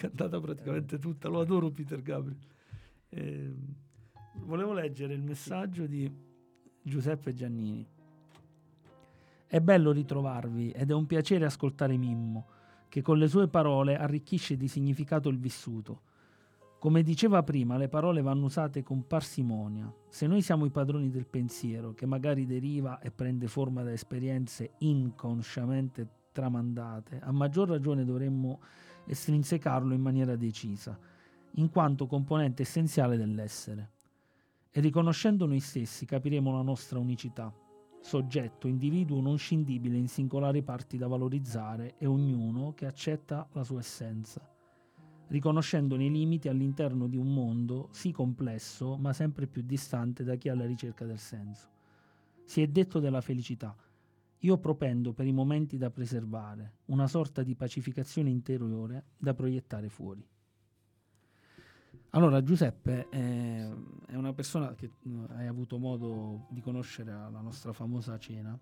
[0.00, 2.38] Cantata praticamente tutta, lo adoro Peter Gabriel.
[3.10, 3.54] Eh,
[4.36, 6.10] volevo leggere il messaggio di
[6.80, 7.86] Giuseppe Giannini.
[9.46, 12.46] È bello ritrovarvi ed è un piacere ascoltare Mimmo,
[12.88, 16.00] che con le sue parole arricchisce di significato il vissuto.
[16.78, 19.92] Come diceva prima, le parole vanno usate con parsimonia.
[20.08, 24.76] Se noi siamo i padroni del pensiero, che magari deriva e prende forma da esperienze
[24.78, 28.60] inconsciamente tramandate, a maggior ragione dovremmo
[29.10, 30.98] estrinsecarlo in maniera decisa,
[31.54, 33.90] in quanto componente essenziale dell'essere.
[34.70, 37.52] E riconoscendo noi stessi capiremo la nostra unicità,
[38.00, 43.80] soggetto, individuo non scindibile in singolari parti da valorizzare e ognuno che accetta la sua
[43.80, 44.40] essenza,
[45.26, 50.48] riconoscendone i limiti all'interno di un mondo sì complesso ma sempre più distante da chi
[50.48, 51.68] è alla ricerca del senso.
[52.44, 53.74] Si è detto della felicità.
[54.40, 60.26] Io propendo per i momenti da preservare, una sorta di pacificazione interiore da proiettare fuori.
[62.10, 63.70] Allora, Giuseppe è,
[64.06, 68.58] è, una persona che mm, hai avuto modo di conoscere alla nostra famosa cena.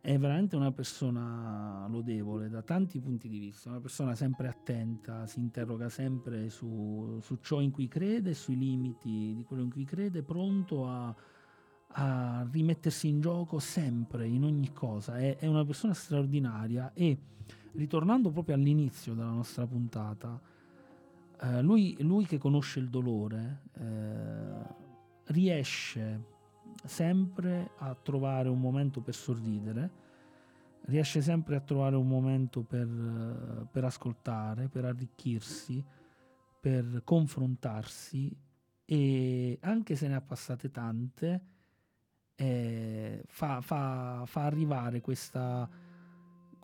[0.00, 5.40] È veramente una persona lodevole da tanti punti di vista, una persona sempre attenta, si
[5.40, 10.22] interroga sempre su, su ciò in cui crede, sui limiti di quello in cui crede,
[10.22, 11.14] pronto a,
[11.88, 15.18] a rimettersi in gioco sempre, in ogni cosa.
[15.18, 17.18] È, è una persona straordinaria e
[17.72, 20.40] ritornando proprio all'inizio della nostra puntata,
[21.40, 24.84] eh, lui, lui, che conosce il dolore eh,
[25.26, 26.34] riesce
[26.84, 30.04] sempre a trovare un momento per sorridere,
[30.86, 35.84] riesce sempre a trovare un momento per, per ascoltare, per arricchirsi,
[36.60, 38.34] per confrontarsi
[38.84, 41.40] e anche se ne ha passate tante,
[42.36, 45.68] eh, fa, fa, fa arrivare questa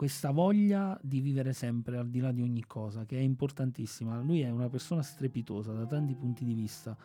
[0.03, 4.21] questa voglia di vivere sempre al di là di ogni cosa, che è importantissima.
[4.21, 6.97] Lui è una persona strepitosa da tanti punti di vista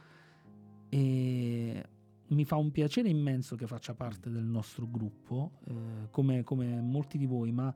[0.89, 1.85] e
[2.29, 7.19] mi fa un piacere immenso che faccia parte del nostro gruppo, eh, come, come, molti
[7.19, 7.71] di voi, ma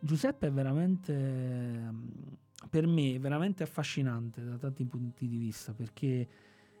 [0.00, 1.92] Giuseppe è veramente,
[2.70, 6.28] per me, veramente affascinante da tanti punti di vista, perché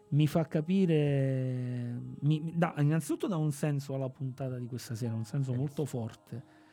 [0.08, 5.24] mi fa capire, mi, da, innanzitutto dà un senso alla puntata di questa sera, un
[5.24, 6.64] senso molto forte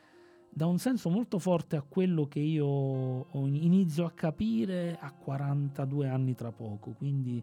[0.56, 6.34] dà un senso molto forte a quello che io inizio a capire a 42 anni
[6.34, 6.92] tra poco.
[6.92, 7.42] Quindi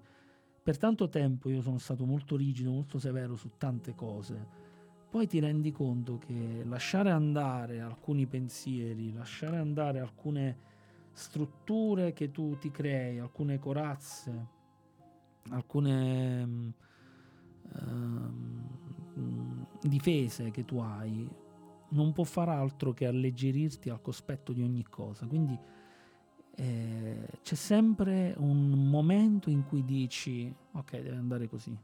[0.64, 4.70] per tanto tempo io sono stato molto rigido, molto severo su tante cose.
[5.10, 10.70] Poi ti rendi conto che lasciare andare alcuni pensieri, lasciare andare alcune
[11.12, 14.60] strutture che tu ti crei, alcune corazze,
[15.50, 16.74] alcune
[17.80, 18.64] um,
[19.82, 21.28] difese che tu hai,
[21.90, 25.26] non può far altro che alleggerirti al cospetto di ogni cosa.
[25.26, 25.58] Quindi
[26.56, 31.78] eh, c'è sempre un momento in cui dici ok, deve andare così.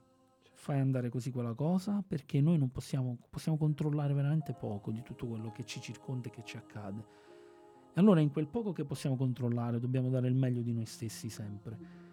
[0.60, 5.28] Fai andare così quella cosa perché noi non possiamo, possiamo controllare veramente poco di tutto
[5.28, 7.16] quello che ci circonda e che ci accade.
[7.94, 11.30] E allora in quel poco che possiamo controllare dobbiamo dare il meglio di noi stessi
[11.30, 12.07] sempre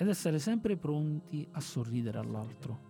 [0.00, 2.86] ed essere sempre pronti a sorridere all'altro.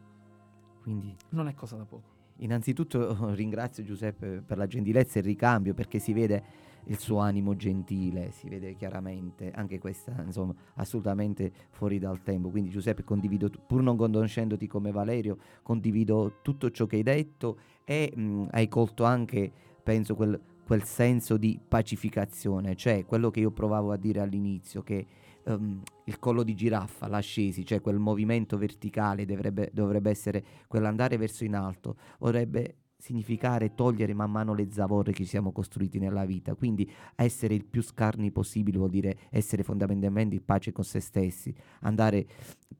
[0.82, 2.16] Quindi non è cosa da poco.
[2.40, 7.56] Innanzitutto ringrazio Giuseppe per la gentilezza e il ricambio perché si vede il suo animo
[7.56, 12.50] gentile, si vede chiaramente, anche questa insomma assolutamente fuori dal tempo.
[12.50, 18.12] Quindi Giuseppe condivido, pur non conoscendoti come Valerio, condivido tutto ciò che hai detto e
[18.14, 19.50] mh, hai colto anche,
[19.82, 25.06] penso, quel, quel senso di pacificazione, cioè quello che io provavo a dire all'inizio, che
[25.48, 31.44] um, il collo di giraffa, l'ascesi, cioè quel movimento verticale dovrebbe, dovrebbe essere quell'andare verso
[31.44, 36.54] in alto, vorrebbe significare togliere man mano le zavorre che siamo costruiti nella vita.
[36.54, 41.54] Quindi essere il più scarni possibile vuol dire essere fondamentalmente in pace con se stessi.
[41.82, 42.26] Andare,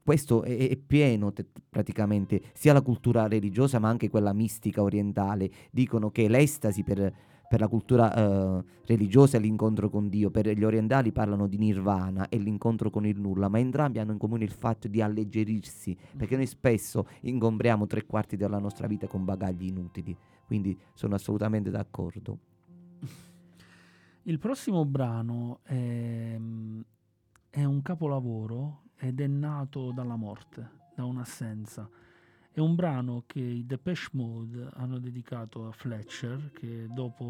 [0.03, 5.49] questo è, è pieno te, praticamente sia la cultura religiosa ma anche quella mistica orientale.
[5.71, 7.13] Dicono che l'estasi per
[7.49, 12.29] per la cultura eh, religiosa è l'incontro con Dio, per gli orientali parlano di nirvana
[12.29, 16.35] e l'incontro con il nulla, ma entrambi hanno in comune il fatto di alleggerirsi, perché
[16.35, 20.15] noi spesso ingombriamo tre quarti della nostra vita con bagagli inutili,
[20.45, 22.37] quindi sono assolutamente d'accordo.
[24.21, 26.39] Il prossimo brano è,
[27.49, 31.89] è un capolavoro ed è nato dalla morte, da un'assenza.
[32.51, 37.23] È un brano che i Depeche Mode hanno dedicato a Fletcher, che dopo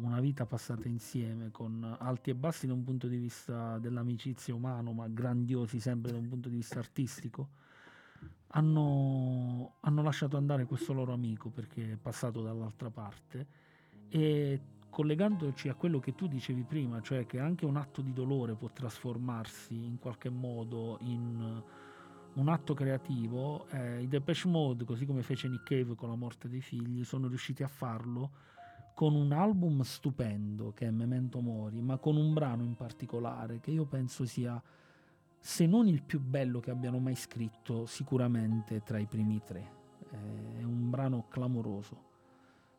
[0.00, 4.92] una vita passata insieme, con alti e bassi da un punto di vista dell'amicizia umano,
[4.92, 7.48] ma grandiosi sempre da un punto di vista artistico,
[8.52, 13.46] hanno, hanno lasciato andare questo loro amico perché è passato dall'altra parte.
[14.08, 18.54] E collegandoci a quello che tu dicevi prima, cioè che anche un atto di dolore
[18.54, 21.60] può trasformarsi in qualche modo in
[22.40, 26.48] un atto creativo, eh, i Depeche Mode, così come fece Nick Cave con la morte
[26.48, 28.30] dei figli, sono riusciti a farlo
[28.94, 33.70] con un album stupendo che è Memento Mori, ma con un brano in particolare che
[33.70, 34.60] io penso sia,
[35.38, 39.78] se non il più bello che abbiano mai scritto, sicuramente tra i primi tre.
[40.10, 42.08] È un brano clamoroso.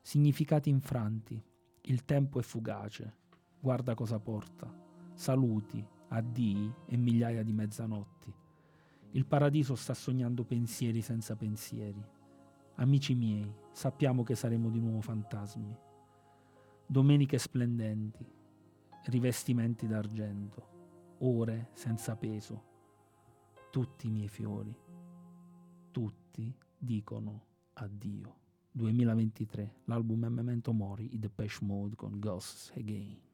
[0.01, 1.41] Significati infranti,
[1.83, 3.15] il tempo è fugace,
[3.59, 4.71] guarda cosa porta,
[5.13, 8.40] saluti, addii e migliaia di mezzanotti.
[9.13, 12.01] Il paradiso sta sognando pensieri senza pensieri.
[12.75, 15.77] Amici miei, sappiamo che saremo di nuovo fantasmi.
[16.85, 18.25] Domeniche splendenti,
[19.05, 22.69] rivestimenti d'argento, ore senza peso.
[23.69, 24.73] Tutti i miei fiori,
[25.91, 28.35] tutti dicono addio.
[28.71, 33.30] 2023, l'album Memento Mori, i Depeche Mode con Ghosts Again.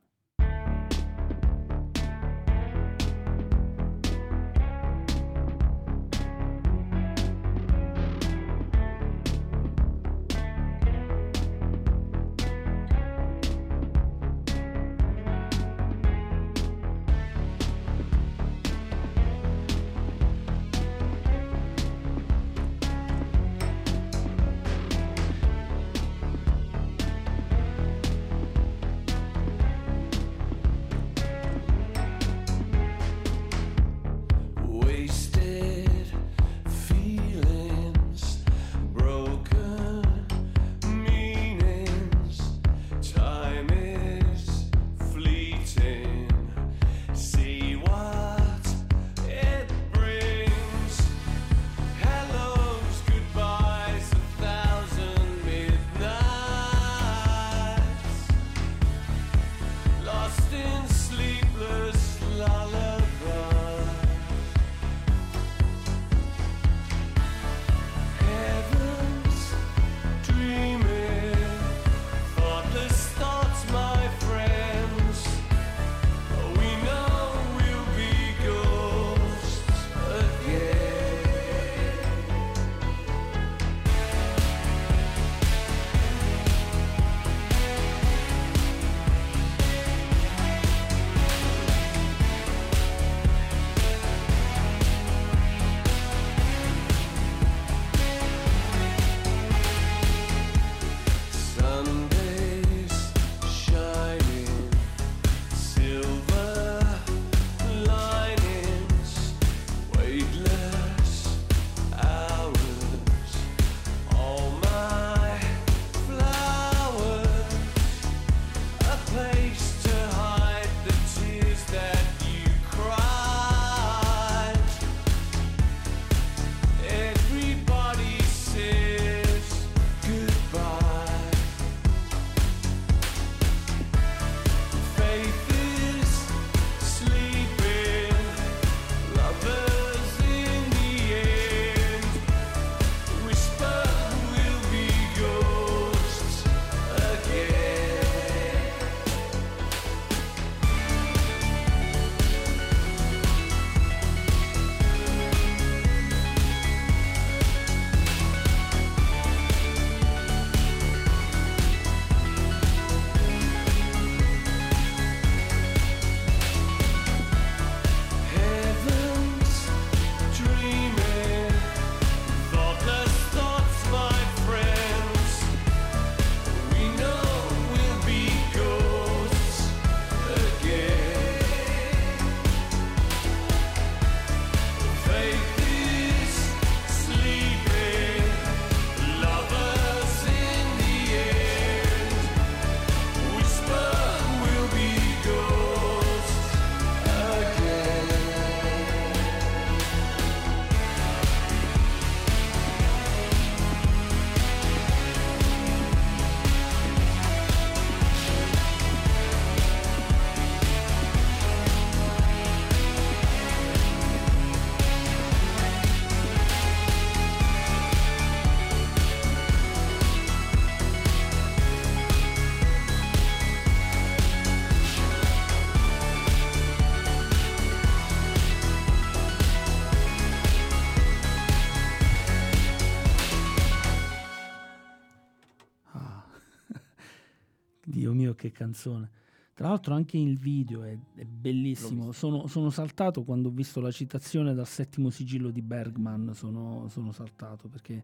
[238.88, 239.10] Canzone.
[239.54, 242.12] Tra l'altro anche il video è, è bellissimo.
[242.12, 247.12] Sono, sono, saltato quando ho visto la citazione dal settimo sigillo di Bergman, sono, sono,
[247.12, 248.04] saltato perché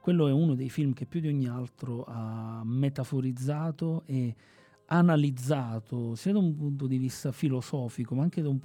[0.00, 4.34] quello è uno dei film che più di ogni altro ha metaforizzato e
[4.86, 8.60] analizzato sia da un punto di vista filosofico ma anche da un,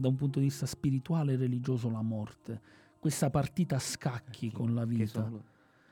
[0.00, 2.60] da un punto di vista spirituale e religioso la morte.
[2.98, 5.30] Questa partita a scacchi con la vita.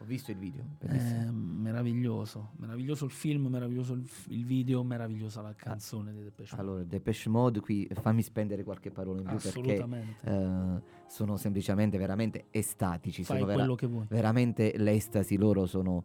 [0.05, 0.62] Ho visto il video.
[0.81, 6.62] Eh, meraviglioso, meraviglioso il film, meraviglioso il, il, video, meravigliosa la canzone di Depeche Mode.
[6.62, 9.86] Allora, Depeche Mode qui fammi spendere qualche parola in più perché
[10.24, 14.05] eh, sono semplicemente veramente estatici, Fai sono vera- che vuoi.
[14.10, 16.05] veramente l'estasi loro sono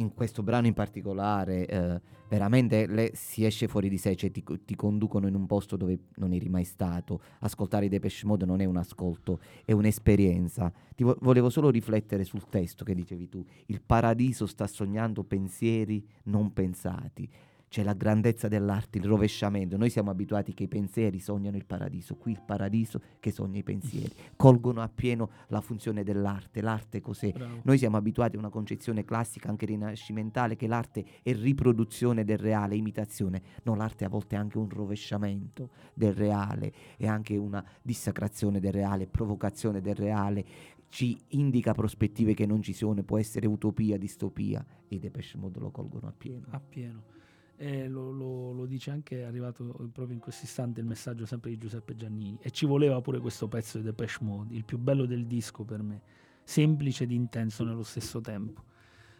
[0.00, 4.42] in questo brano in particolare eh, veramente le, si esce fuori di sé, cioè ti,
[4.64, 7.20] ti, conducono in un posto dove non eri mai stato.
[7.40, 10.72] Ascoltare i Depeche Mode non è un ascolto, è un'esperienza.
[10.94, 13.44] Ti vo- volevo solo riflettere sul testo che dicevi tu.
[13.66, 17.28] Il paradiso sta sognando pensieri non pensati
[17.70, 19.76] c'è la grandezza dell'arte, il rovesciamento.
[19.76, 23.62] Noi siamo abituati che i pensieri sognano il paradiso, qui il paradiso che sogna i
[23.62, 24.12] pensieri.
[24.34, 26.62] Colgono appieno la funzione dell'arte.
[26.62, 27.30] L'arte cos'è?
[27.30, 27.60] Bravo.
[27.62, 32.74] Noi siamo abituati a una concezione classica, anche rinascimentale, che l'arte è riproduzione del reale,
[32.74, 33.40] imitazione.
[33.62, 38.72] No, l'arte a volte è anche un rovesciamento del reale, è anche una dissacrazione del
[38.72, 40.44] reale, provocazione del reale,
[40.88, 45.60] ci indica prospettive che non ci sono, può essere utopia, distopia, e i Depeche Mode
[45.60, 46.46] lo colgono appieno.
[46.50, 47.18] Appieno.
[47.62, 49.62] E lo, lo, lo, dice anche, è arrivato
[49.92, 52.38] proprio in questo istante il messaggio sempre di Giuseppe Giannini.
[52.40, 55.82] E ci voleva pure questo pezzo di Depeche Mode, il più bello del disco per
[55.82, 56.00] me,
[56.42, 58.64] semplice ed intenso nello stesso tempo.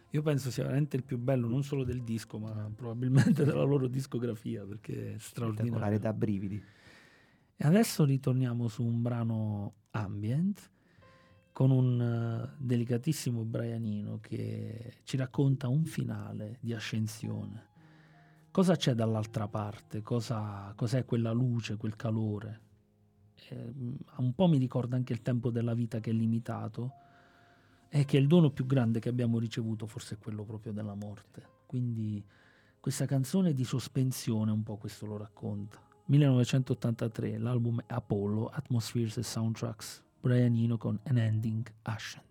[0.09, 3.87] Io penso sia veramente il più bello non solo del disco, ma probabilmente della loro
[3.87, 5.99] discografia, perché è straordinario.
[5.99, 6.59] da brividi.
[7.55, 10.67] E adesso ritorniamo su un brano ambient
[11.51, 17.69] con un uh, delicatissimo Brianino che ci racconta un finale di ascensione
[18.51, 22.61] cosa c'è dall'altra parte, cosa, cos'è quella luce, quel calore.
[23.49, 23.73] Eh,
[24.17, 26.91] un po' mi ricorda anche il tempo della vita che è limitato
[27.89, 31.59] e che il dono più grande che abbiamo ricevuto forse è quello proprio della morte.
[31.65, 32.23] Quindi
[32.79, 35.79] questa canzone di sospensione un po' questo lo racconta.
[36.05, 42.21] 1983, l'album Apollo, Atmospheres e Soundtracks, Brian Eno con An Ending Ashen.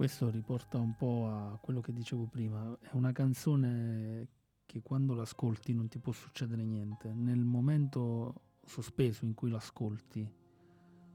[0.00, 4.28] Questo riporta un po' a quello che dicevo prima, è una canzone
[4.64, 10.26] che quando l'ascolti non ti può succedere niente, nel momento sospeso in cui l'ascolti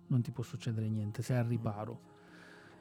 [0.06, 2.00] non ti può succedere niente, sei al riparo.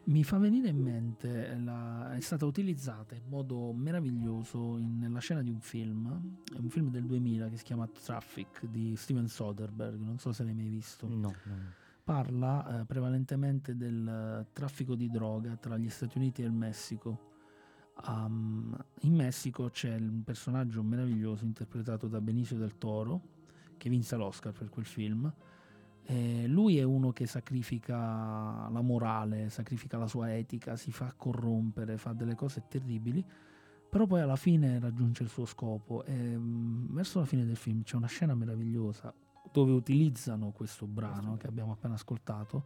[0.04, 5.40] Mi fa venire in mente, la, è stata utilizzata in modo meraviglioso in, nella scena
[5.40, 9.98] di un film, è un film del 2000 che si chiama Traffic di Steven Soderbergh,
[10.02, 11.08] non so se l'hai mai visto.
[11.08, 16.52] No, no parla eh, prevalentemente del traffico di droga tra gli Stati Uniti e il
[16.52, 17.32] Messico.
[18.06, 23.20] Um, in Messico c'è un personaggio meraviglioso interpretato da Benicio del Toro,
[23.78, 25.32] che vinse l'Oscar per quel film.
[26.06, 31.96] Eh, lui è uno che sacrifica la morale, sacrifica la sua etica, si fa corrompere,
[31.96, 33.24] fa delle cose terribili,
[33.88, 36.04] però poi alla fine raggiunge il suo scopo.
[36.04, 39.14] E, um, verso la fine del film c'è una scena meravigliosa
[39.54, 42.64] dove utilizzano questo brano che abbiamo appena ascoltato,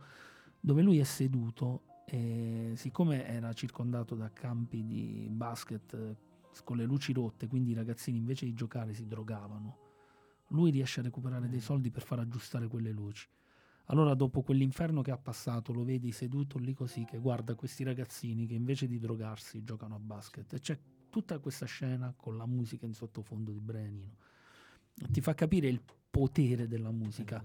[0.58, 6.16] dove lui è seduto e siccome era circondato da campi di basket eh,
[6.64, 9.76] con le luci rotte, quindi i ragazzini invece di giocare si drogavano,
[10.48, 11.62] lui riesce a recuperare dei mm.
[11.62, 13.28] soldi per far aggiustare quelle luci.
[13.90, 18.46] Allora dopo quell'inferno che ha passato lo vedi seduto lì così che guarda questi ragazzini
[18.46, 20.78] che invece di drogarsi giocano a basket e c'è
[21.10, 24.16] tutta questa scena con la musica in sottofondo di Brenino.
[24.94, 27.42] Ti fa capire il potere della musica.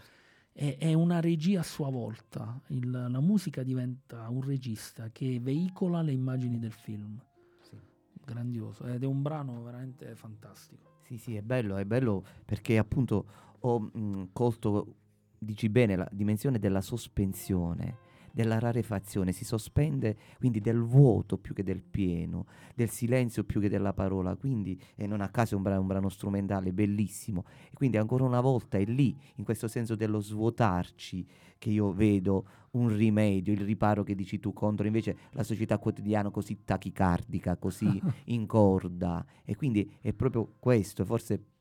[0.52, 2.62] È, è una regia a sua volta.
[2.68, 7.22] Il, la musica diventa un regista che veicola le immagini del film.
[7.62, 7.78] Sì.
[8.24, 8.86] Grandioso.
[8.86, 11.00] Ed è un brano veramente fantastico.
[11.04, 13.26] Sì, sì, è bello, è bello perché appunto
[13.60, 14.96] ho mh, colto,
[15.38, 18.03] dici bene, la dimensione della sospensione
[18.34, 23.70] della rarefazione, si sospende quindi del vuoto più che del pieno, del silenzio più che
[23.70, 27.46] della parola, quindi e non a caso è un brano, un brano strumentale bellissimo.
[27.70, 31.28] E quindi ancora una volta è lì, in questo senso dello svuotarci,
[31.60, 36.32] che io vedo un rimedio, il riparo che dici tu contro invece la società quotidiana
[36.32, 39.24] così tachicardica, così incorda.
[39.46, 41.53] E quindi è proprio questo, forse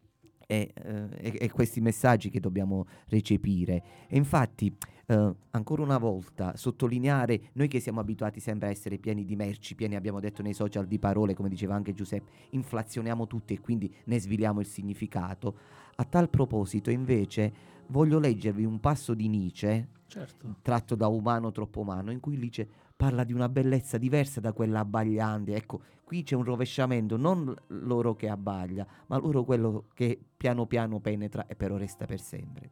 [0.46, 3.82] è, eh, è, è, questi messaggi che dobbiamo recepire.
[4.08, 4.74] E infatti,
[5.06, 9.74] eh, ancora una volta, sottolineare, noi che siamo abituati sempre a essere pieni di merci,
[9.74, 13.92] pieni abbiamo detto nei social di parole, come diceva anche Giuseppe, inflazioniamo tutti e quindi
[14.04, 15.54] ne sviliamo il significato.
[15.96, 17.52] A tal proposito, invece,
[17.88, 20.56] voglio leggervi un passo di Nietzsche, certo.
[20.62, 22.68] tratto da Umano troppo umano, in cui dice
[23.02, 25.56] parla di una bellezza diversa da quella abbagliante.
[25.56, 31.00] Ecco, qui c'è un rovesciamento, non loro che abbaglia, ma loro quello che piano piano
[31.00, 32.70] penetra e però resta per sempre.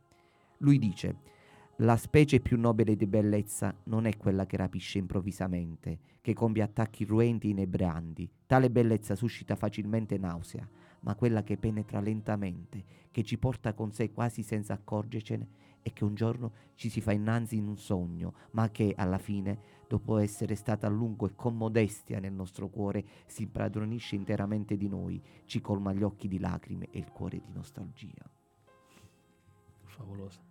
[0.59, 1.16] Lui dice,
[1.78, 7.05] la specie più nobile di bellezza non è quella che rapisce improvvisamente, che compie attacchi
[7.05, 8.31] ruenti e inebrianti.
[8.47, 10.65] Tale bellezza suscita facilmente nausea,
[11.01, 15.48] ma quella che penetra lentamente, che ci porta con sé quasi senza accorgercene
[15.82, 19.59] e che un giorno ci si fa innanzi in un sogno, ma che alla fine,
[19.89, 24.89] dopo essere stata a lungo e con modestia nel nostro cuore, si impadronisce interamente di
[24.89, 28.28] noi, ci colma gli occhi di lacrime e il cuore di nostalgia.
[29.85, 30.50] Favolosa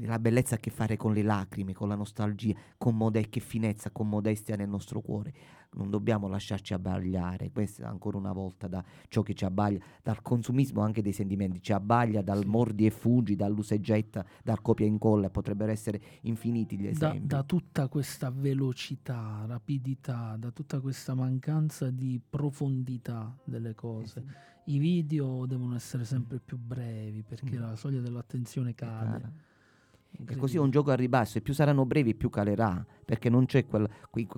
[0.00, 3.40] la bellezza ha a che fare con le lacrime, con la nostalgia, con mode- che
[3.40, 5.32] finezza, con modestia nel nostro cuore.
[5.76, 10.80] Non dobbiamo lasciarci abbagliare, questo ancora una volta da ciò che ci abbaglia, dal consumismo
[10.80, 12.46] anche dei sentimenti, ci abbaglia dal sì.
[12.46, 17.26] mordi e fuggi, dall'usegetta, dal copia e incolla, potrebbero essere infiniti gli esempi.
[17.26, 24.20] Da, da tutta questa velocità, rapidità, da tutta questa mancanza di profondità delle cose.
[24.20, 24.54] Eh sì.
[24.68, 27.60] I video devono essere sempre più brevi perché mm.
[27.60, 29.44] la soglia dell'attenzione cade.
[30.28, 33.46] E così è un gioco a ribasso e più saranno brevi più calerà, perché non
[33.46, 33.88] c'è quel,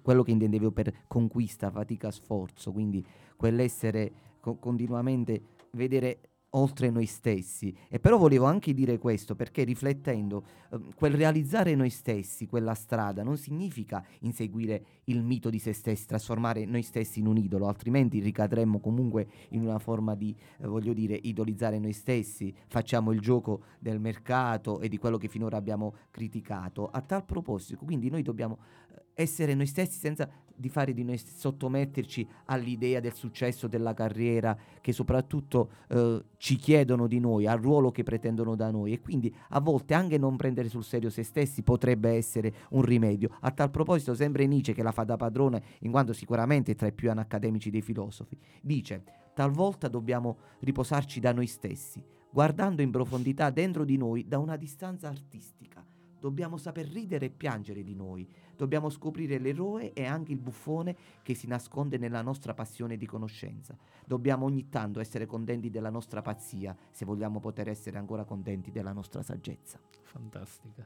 [0.03, 3.05] quello che intendevo per conquista, fatica, sforzo, quindi
[3.37, 5.43] quell'essere co- continuamente
[5.73, 7.77] vedere oltre noi stessi.
[7.89, 13.23] E però volevo anche dire questo perché riflettendo, eh, quel realizzare noi stessi, quella strada,
[13.23, 18.21] non significa inseguire il mito di se stessi, trasformare noi stessi in un idolo, altrimenti
[18.21, 23.63] ricadremmo comunque in una forma di, eh, voglio dire, idolizzare noi stessi, facciamo il gioco
[23.79, 26.89] del mercato e di quello che finora abbiamo criticato.
[26.89, 28.59] A tal proposito, quindi noi dobbiamo
[28.95, 30.29] eh, essere noi stessi senza
[30.59, 37.07] di fare di noi sottometterci all'idea del successo della carriera che soprattutto eh, ci chiedono
[37.07, 40.69] di noi, al ruolo che pretendono da noi e quindi a volte anche non prendere
[40.69, 43.31] sul serio se stessi potrebbe essere un rimedio.
[43.41, 46.89] A tal proposito sempre Nietzsche che la fa da padrone in quanto sicuramente è tra
[46.89, 49.05] i più anacademici dei filosofi, dice
[49.35, 55.07] talvolta dobbiamo riposarci da noi stessi, guardando in profondità dentro di noi da una distanza
[55.07, 55.85] artistica.
[56.19, 58.29] Dobbiamo saper ridere e piangere di noi,
[58.59, 63.79] Dobbiamo scoprire l'eroe e anche il buffone che si nasconde nella nostra passione di conoscenza.
[64.05, 68.93] Dobbiamo ogni tanto essere contenti della nostra pazzia, se vogliamo poter essere ancora contenti della
[68.93, 69.79] nostra saggezza.
[70.03, 70.85] Fantastica.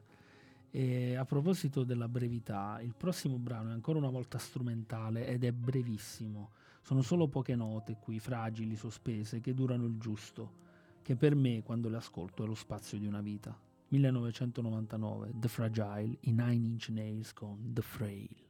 [0.70, 5.50] E a proposito della brevità, il prossimo brano è ancora una volta strumentale ed è
[5.52, 6.50] brevissimo.
[6.82, 10.52] Sono solo poche note qui, fragili, sospese, che durano il giusto,
[11.00, 13.58] che per me, quando le ascolto, è lo spazio di una vita.
[13.98, 18.41] 1999, The Fragile, i Nine Inch Nails con The Frail.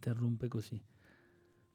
[0.00, 0.82] Interrompe così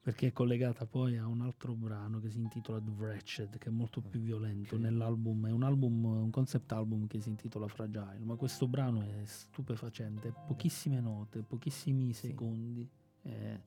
[0.06, 3.72] perché è collegata poi a un altro brano che si intitola The Wretched, che è
[3.72, 8.36] molto più violento nell'album, è un album, un concept album che si intitola Fragile, ma
[8.36, 12.28] questo brano è stupefacente, pochissime note, pochissimi sì.
[12.28, 12.88] secondi
[13.22, 13.60] e,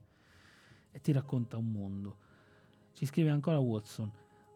[0.90, 2.16] e ti racconta un mondo.
[2.94, 4.10] Ci scrive ancora Watson.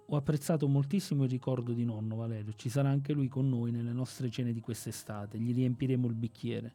[0.06, 3.92] Ho apprezzato moltissimo il ricordo di nonno Valerio, ci sarà anche lui con noi nelle
[3.92, 6.74] nostre cene di quest'estate, gli riempiremo il bicchiere.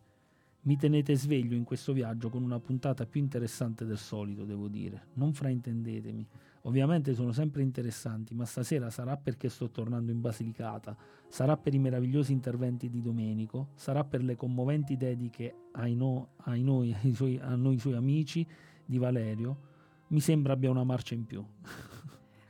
[0.61, 5.07] Mi tenete sveglio in questo viaggio con una puntata più interessante del solito, devo dire.
[5.13, 6.27] Non fraintendetemi.
[6.63, 10.95] Ovviamente sono sempre interessanti, ma stasera sarà perché sto tornando in Basilicata,
[11.29, 16.61] sarà per i meravigliosi interventi di Domenico, sarà per le commoventi dediche ai no, ai
[16.61, 18.45] noi, ai suoi, a noi suoi amici
[18.85, 19.67] di Valerio.
[20.07, 21.45] Mi sembra abbia una marcia in più.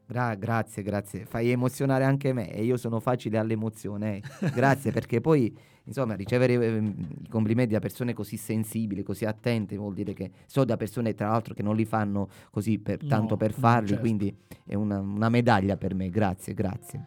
[0.09, 1.25] Gra- grazie, grazie.
[1.25, 4.21] Fai emozionare anche me e io sono facile all'emozione.
[4.39, 4.49] Eh.
[4.49, 5.55] Grazie perché poi,
[5.89, 10.63] insomma, ricevere eh, i complimenti da persone così sensibili, così attente, vuol dire che so
[10.63, 14.01] da persone, tra l'altro, che non li fanno così per, tanto no, per farli, certo.
[14.01, 16.09] quindi è una, una, medaglia per me.
[16.09, 17.05] Grazie, grazie.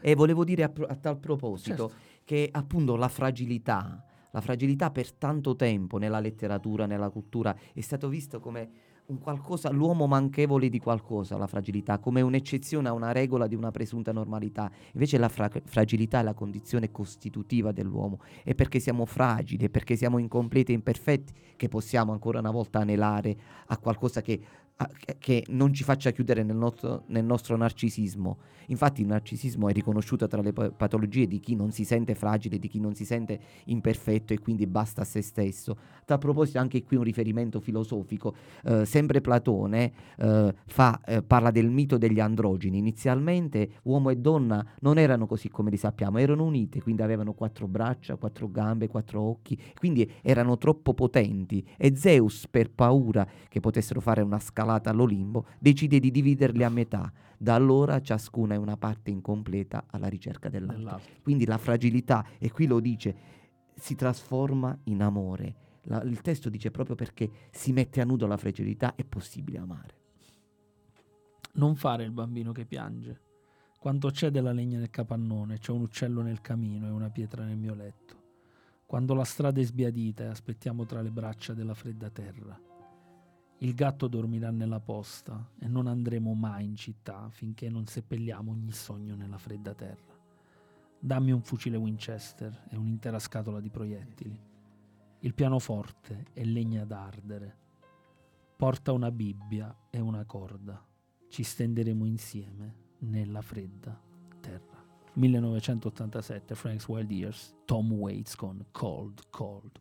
[0.00, 1.92] E volevo dire a, a tal proposito certo.
[2.24, 8.08] che appunto la fragilità, la fragilità per tanto tempo nella letteratura, nella cultura, è stato
[8.08, 8.70] visto come
[9.16, 14.12] qualcosa, l'uomo manchevole di qualcosa, la fragilità, come un'eccezione a una regola di una presunta
[14.12, 14.70] normalità.
[14.92, 18.20] Invece la fra- fragilità è la condizione costitutiva dell'uomo.
[18.44, 22.80] È perché siamo fragili, è perché siamo incompleti e imperfetti che possiamo ancora una volta
[22.80, 23.36] anelare
[23.66, 24.40] a qualcosa che
[25.18, 28.38] che non ci faccia chiudere nel nostro, nel nostro, narcisismo.
[28.66, 32.68] Infatti il narcisismo è riconosciuto tra le patologie di chi non si sente fragile, di
[32.68, 35.76] chi non si sente imperfetto e quindi basta a se stesso.
[36.06, 38.34] A proposito anche qui un riferimento filosofico,
[38.64, 42.78] eh, sempre Platone eh, fa, eh, parla del mito degli androgeni.
[42.78, 47.66] Inizialmente uomo e donna non erano così come li sappiamo, erano unite, quindi avevano quattro
[47.66, 54.00] braccia, quattro gambe, quattro occhi, quindi erano troppo potenti e Zeus per paura che potessero
[54.00, 57.10] fare una scala scalata all'Olimbo, decide di dividerli a metà.
[57.38, 60.76] Da allora ciascuna è una parte incompleta alla ricerca dell'altra.
[60.76, 61.22] dell'altro.
[61.22, 63.16] Quindi la fragilità, e qui lo dice,
[63.74, 65.66] si trasforma in amore.
[65.82, 69.96] La, il testo dice proprio perché si mette a nudo la fragilità è possibile amare.
[71.54, 73.20] Non fare il bambino che piange.
[73.78, 77.56] Quando c'è della legna nel capannone, c'è un uccello nel camino e una pietra nel
[77.56, 78.16] mio letto.
[78.84, 82.67] Quando la strada è sbiadita e aspettiamo tra le braccia della fredda terra.
[83.60, 88.70] Il gatto dormirà nella posta e non andremo mai in città finché non seppelliamo ogni
[88.70, 90.16] sogno nella fredda terra.
[91.00, 94.40] Dammi un fucile Winchester e un'intera scatola di proiettili.
[95.20, 97.56] Il pianoforte è legna d'ardere.
[98.56, 100.80] Porta una Bibbia e una corda.
[101.28, 104.00] Ci stenderemo insieme nella fredda
[104.40, 104.86] terra.
[105.14, 109.80] 1987, Frank's Wild Years, Tom Waits con Cold, Cold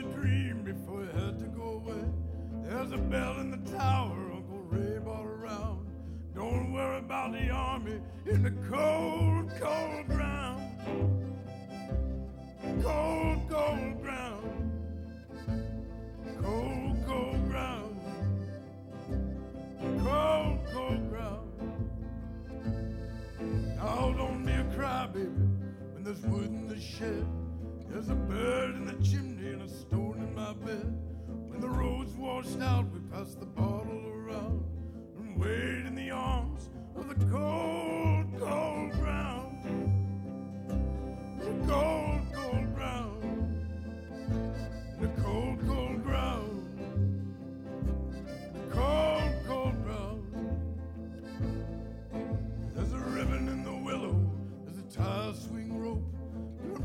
[0.00, 2.04] the dream before it had to go away.
[2.64, 5.86] There's a bell in the tower, Uncle Ray brought around.
[6.34, 10.62] Don't worry about the army in the cold, cold ground.
[12.82, 14.72] Cold, cold ground.
[16.42, 18.00] Cold, cold ground.
[20.02, 21.50] Cold, cold ground.
[23.76, 25.28] Now don't be a cry, baby,
[25.92, 27.26] when there's wood in the shed.
[27.90, 30.96] There's a bird in the chimney and a stone in my bed.
[31.48, 34.64] When the road's washed out, we pass the bottle around
[35.18, 39.58] and wait in the arms of the cold, cold ground.
[41.40, 41.99] The cold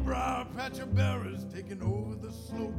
[0.06, 2.76] briar patch of berries taking over the slope.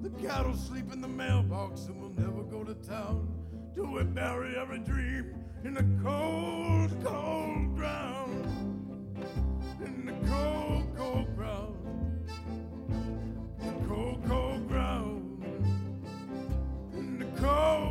[0.00, 3.28] The cattle sleep in the mailbox and we'll never go to town
[3.74, 5.34] till we bury every dream
[5.64, 8.46] in the cold, cold ground.
[9.84, 11.74] In the cold, cold ground.
[13.58, 15.42] The cold, cold ground.
[16.94, 17.87] In the cold.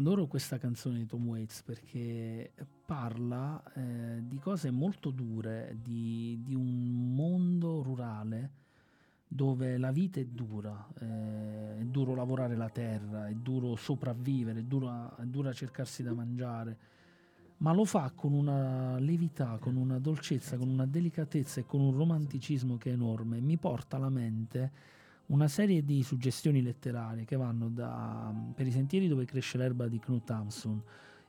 [0.00, 2.52] Adoro questa canzone di Tom Waits perché
[2.86, 8.50] parla eh, di cose molto dure, di, di, un mondo rurale
[9.28, 14.62] dove la vita è dura, eh, è duro lavorare la terra, è duro sopravvivere, è
[14.62, 16.78] dura, è dura cercarsi da mangiare,
[17.58, 21.94] ma lo fa con una levità, con una dolcezza, con una delicatezza e con un
[21.94, 23.38] romanticismo che è enorme.
[23.38, 24.72] Mi porta alla mente
[25.30, 29.98] una serie di suggestioni letterarie che vanno da, per i sentieri dove cresce l'erba di
[29.98, 30.82] Knut Hamsun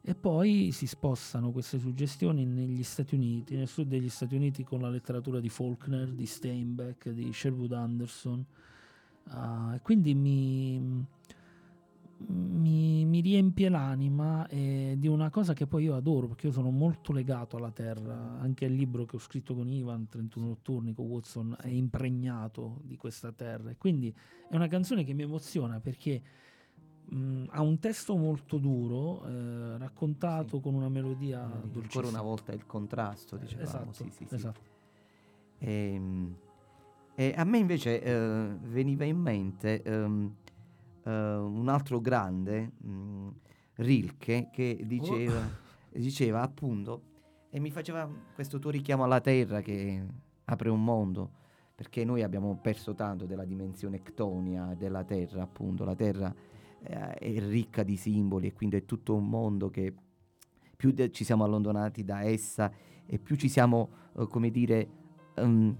[0.04, 4.82] e poi si spostano queste suggestioni negli Stati Uniti, nel sud degli Stati Uniti con
[4.82, 8.44] la letteratura di Faulkner, di Steinbeck, di Sherwood Anderson.
[9.26, 11.06] Uh, quindi mi,
[12.28, 16.70] mi, mi, riempie l'anima eh, di una cosa che poi io adoro, perché io sono
[16.70, 21.06] molto legato alla terra, anche il libro che ho scritto con Ivan, 31 notturni, con
[21.06, 23.70] Watson, è impregnato di questa terra.
[23.70, 24.14] E quindi
[24.50, 26.22] è una canzone che mi emoziona perché
[27.06, 30.62] mh, ha un testo molto duro, eh, raccontato sì.
[30.62, 31.84] con una melodia dolcissima.
[31.84, 33.68] Ancora una volta il contrasto, dicevamo.
[33.68, 34.62] Esatto, sì, sì, esatto.
[35.58, 36.36] E, ehm,
[37.16, 39.84] e a me invece eh, veniva in mente...
[39.86, 40.36] Um,
[41.04, 43.28] uh, un altro grande, mh, mm,
[43.76, 46.00] Rilke, che diceva, oh.
[46.00, 47.04] diceva appunto,
[47.50, 50.06] e mi faceva questo tuo richiamo alla terra che
[50.46, 51.32] apre un mondo,
[51.76, 56.34] perché noi abbiamo perso tanto della dimensione ctonia della terra, appunto, la terra
[56.84, 59.94] eh, è ricca di simboli e quindi è tutto un mondo che
[60.76, 62.72] più de- ci siamo allontanati da essa
[63.06, 64.90] e più ci siamo, uh, come dire,
[65.36, 65.76] um,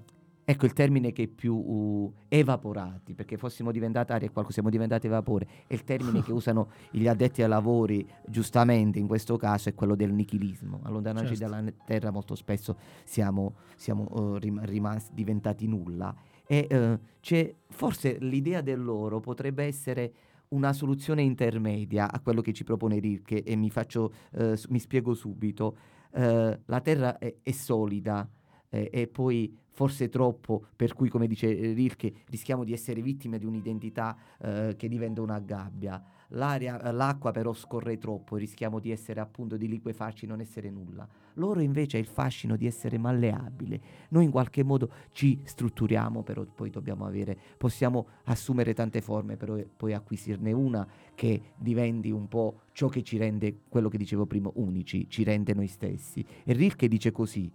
[0.52, 4.70] ecco il termine che è più uh, evaporati, perché fossimo diventati aria e qualcosa, siamo
[4.70, 9.70] diventati vapore, e il termine che usano gli addetti ai lavori, giustamente in questo caso,
[9.70, 10.82] è quello del nichilismo.
[10.84, 11.54] Allontanarci certo.
[11.54, 16.14] dalla terra molto spesso siamo, siamo uh, rim- rimasti diventati nulla.
[16.46, 20.14] E uh, c'è, forse l'idea dell'oro potrebbe essere
[20.50, 25.14] una soluzione intermedia a quello che ci propone Rilke e mi, faccio, uh, mi spiego
[25.14, 25.78] subito.
[26.12, 28.30] Uh, la terra è, è solida
[28.72, 33.46] eh, e poi forse troppo, per cui come dice Rilke rischiamo di essere vittime di
[33.46, 36.04] un'identità eh, che diventa una gabbia.
[36.34, 41.06] L'aria, l'acqua però scorre troppo, rischiamo di essere appunto di liquefarci, non essere nulla.
[41.34, 43.82] Loro invece ha il fascino di essere malleabile.
[44.10, 49.58] Noi in qualche modo ci strutturiamo, però poi dobbiamo avere, possiamo assumere tante forme, però
[49.76, 54.50] poi acquisirne una che diventi un po' ciò che ci rende, quello che dicevo prima,
[54.54, 56.26] unici, ci rende noi stessi.
[56.44, 57.52] E Rilke dice così,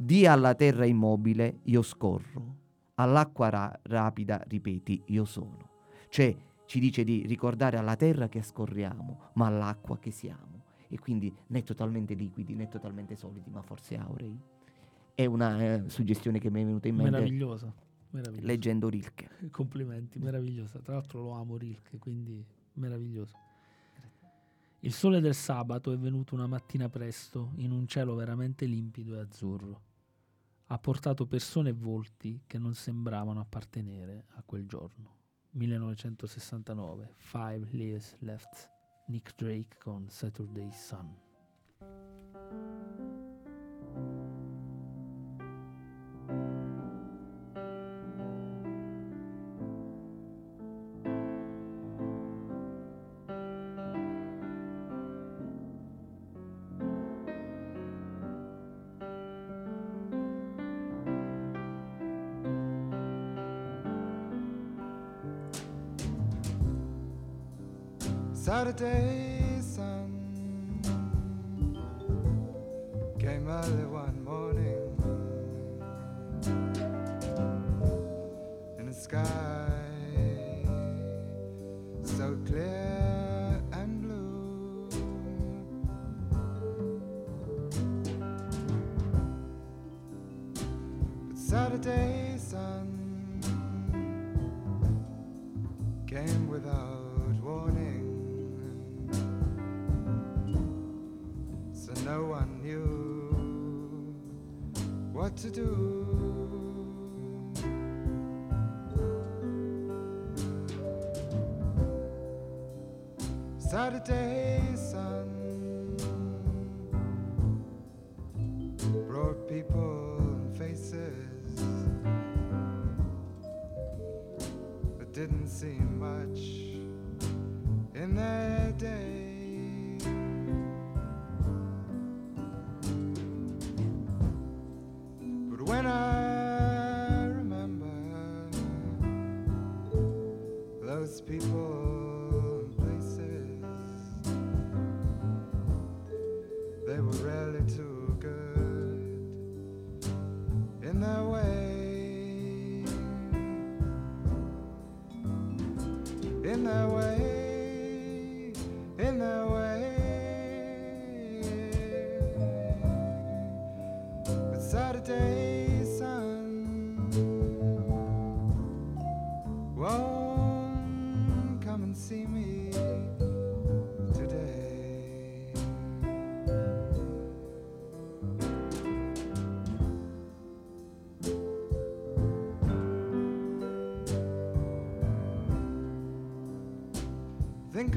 [0.00, 2.54] Di alla terra immobile, io scorro.
[2.94, 5.70] All'acqua ra- rapida, ripeti, io sono.
[6.08, 10.62] Cioè, ci dice di ricordare alla terra che scorriamo, ma all'acqua che siamo.
[10.86, 14.38] E quindi né totalmente liquidi, né totalmente solidi, ma forse aurei.
[15.16, 17.10] È una eh, suggestione che mi è venuta in mente.
[17.10, 17.74] Meravigliosa.
[18.10, 18.46] meravigliosa.
[18.46, 19.28] Leggendo Rilke.
[19.50, 20.78] Complimenti, meravigliosa.
[20.78, 22.40] Tra l'altro lo amo Rilke, quindi
[22.74, 23.36] meraviglioso.
[24.78, 29.18] Il sole del sabato è venuto una mattina presto, in un cielo veramente limpido e
[29.18, 29.86] azzurro
[30.70, 35.16] ha portato persone e volti che non sembravano appartenere a quel giorno.
[35.52, 38.70] 1969, Five Years Left,
[39.06, 41.27] Nick Drake con Saturday Sun.
[68.78, 69.17] Saturday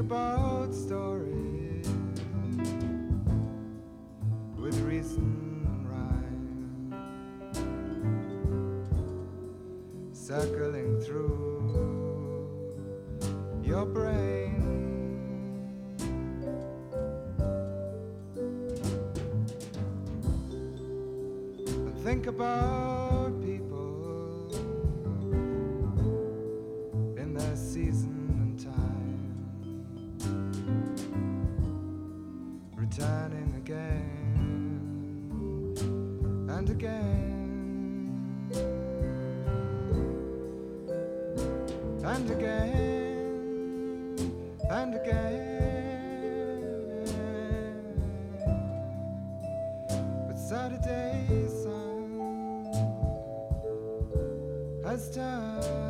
[0.01, 1.87] about stories
[4.57, 6.91] with reason and rhyme
[10.11, 12.49] circling through
[13.63, 14.57] your brain.
[21.67, 22.80] And think about
[54.97, 55.80] Saturday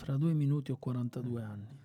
[0.00, 1.78] Fra due minuti ho 42 anni.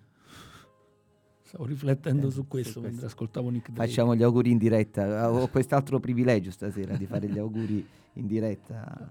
[1.42, 3.06] Stavo riflettendo eh, su questo mentre questo.
[3.06, 3.88] ascoltavo Nick Drake.
[3.88, 5.30] Facciamo gli auguri in diretta.
[5.30, 9.06] Ho quest'altro privilegio stasera di fare gli auguri in diretta.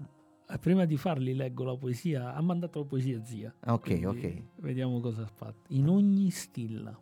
[0.48, 2.34] Eh, prima di farli leggo la poesia.
[2.34, 3.54] Ha mandato la poesia zia.
[3.66, 4.42] Ok, ok.
[4.56, 5.72] Vediamo cosa ha fatto.
[5.72, 6.98] In ogni stilla.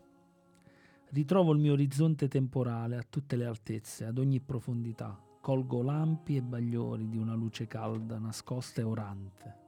[1.09, 5.19] Ritrovo il mio orizzonte temporale a tutte le altezze, ad ogni profondità.
[5.41, 9.63] Colgo lampi e bagliori di una luce calda, nascosta e orante.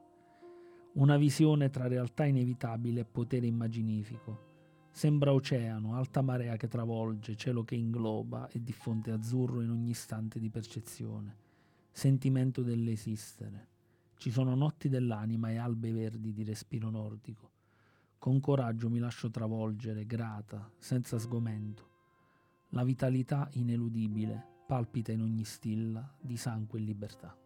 [0.97, 4.45] Una visione tra realtà inevitabile e potere immaginifico
[4.89, 10.39] Sembra oceano, alta marea che travolge, cielo che ingloba e diffonde azzurro in ogni istante
[10.39, 11.37] di percezione.
[11.91, 13.67] Sentimento dell'esistere.
[14.17, 17.51] Ci sono notti dell'anima e albe verdi di respiro nordico.
[18.17, 21.89] Con coraggio mi lascio travolgere, grata, senza sgomento.
[22.69, 27.37] La vitalità ineludibile palpita in ogni stilla di sangue e libertà.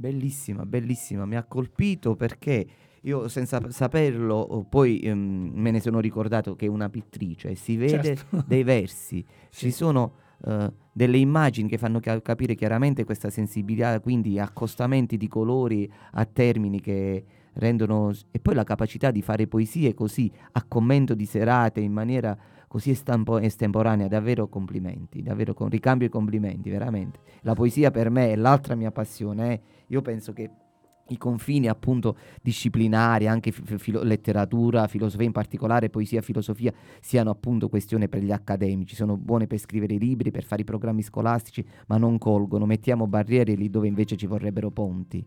[0.00, 2.66] Bellissima, bellissima, mi ha colpito perché
[3.02, 8.16] io senza saperlo poi um, me ne sono ricordato che è una pittrice, si vede
[8.16, 8.42] certo.
[8.48, 9.66] dei versi, sì.
[9.66, 15.28] ci sono uh, delle immagini che fanno ca- capire chiaramente questa sensibilità, quindi accostamenti di
[15.28, 17.24] colori a termini che
[17.54, 18.10] rendono...
[18.30, 22.34] e poi la capacità di fare poesie così a commento di serate in maniera
[22.70, 27.18] così estemporanea, davvero complimenti, davvero con ricambio e complimenti, veramente.
[27.40, 29.60] La poesia per me è l'altra mia passione, eh.
[29.88, 30.48] io penso che
[31.08, 38.08] i confini appunto disciplinari, anche filo- letteratura, filosofia in particolare, poesia, filosofia, siano appunto questione
[38.08, 41.96] per gli accademici, sono buone per scrivere i libri, per fare i programmi scolastici, ma
[41.96, 45.26] non colgono, mettiamo barriere lì dove invece ci vorrebbero ponti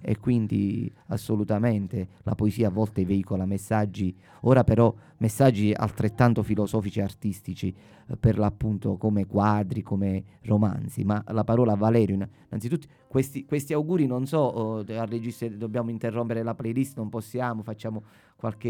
[0.00, 7.02] e quindi assolutamente la poesia a volte veicola messaggi, ora però messaggi altrettanto filosofici e
[7.02, 7.74] artistici
[8.06, 14.06] eh, per l'appunto come quadri, come romanzi, ma la parola Valerio, innanzitutto questi, questi auguri
[14.06, 18.02] non so, oh, al regista dobbiamo interrompere la playlist, non possiamo, facciamo
[18.36, 18.68] qualche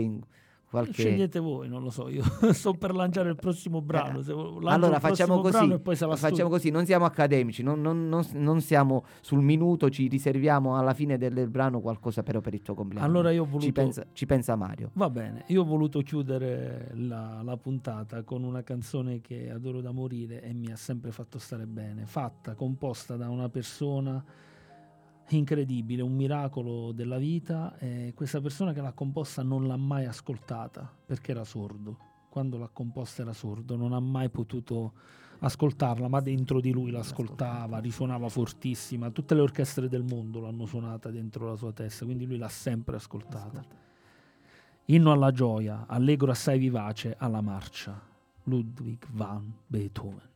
[0.75, 1.03] Qualche...
[1.03, 4.19] Scegliete voi, non lo so, io sto per lanciare il prossimo brano.
[4.19, 5.79] Eh, allora facciamo così,
[6.17, 10.93] facciamo così, non siamo accademici, non, non, non, non, siamo sul minuto, ci riserviamo alla
[10.93, 13.07] fine del brano qualcosa però per il tuo compleanno.
[13.07, 13.67] Allora io ho voluto...
[13.67, 14.91] ci, pensa, ci pensa Mario.
[14.95, 19.93] Va bene, io ho voluto chiudere la, la puntata con una canzone che adoro da
[19.93, 24.25] morire e mi ha sempre fatto stare bene, fatta, composta da una persona
[25.29, 27.77] incredibile, un miracolo della vita.
[27.79, 31.99] E questa persona che l'ha composta non l'ha mai ascoltata perché era sordo.
[32.29, 34.93] Quando l'ha composta era sordo, non ha mai potuto
[35.39, 39.11] ascoltarla, ma dentro di lui l'ascoltava, risuonava fortissima.
[39.11, 42.97] Tutte le orchestre del mondo l'hanno suonata dentro la sua testa, quindi lui l'ha sempre
[42.97, 43.65] ascoltata.
[44.87, 47.99] Inno alla gioia, allegro assai vivace alla marcia.
[48.45, 50.34] Ludwig van Beethoven.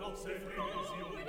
[0.00, 1.21] auf Sephrosion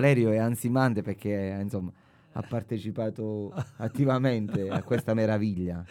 [0.00, 1.92] Valerio è ansimante perché insomma,
[2.32, 5.84] ha partecipato attivamente a questa meraviglia.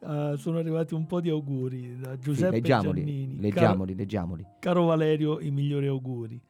[0.00, 3.40] Uh, sono arrivati un po' di auguri da Giuseppe sì, leggiamoli, Giannini.
[3.40, 4.46] Leggiamoli, caro, leggiamoli.
[4.58, 6.40] Caro Valerio, i migliori auguri.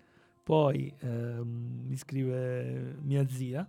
[0.43, 3.69] Poi ehm, mi scrive mia zia,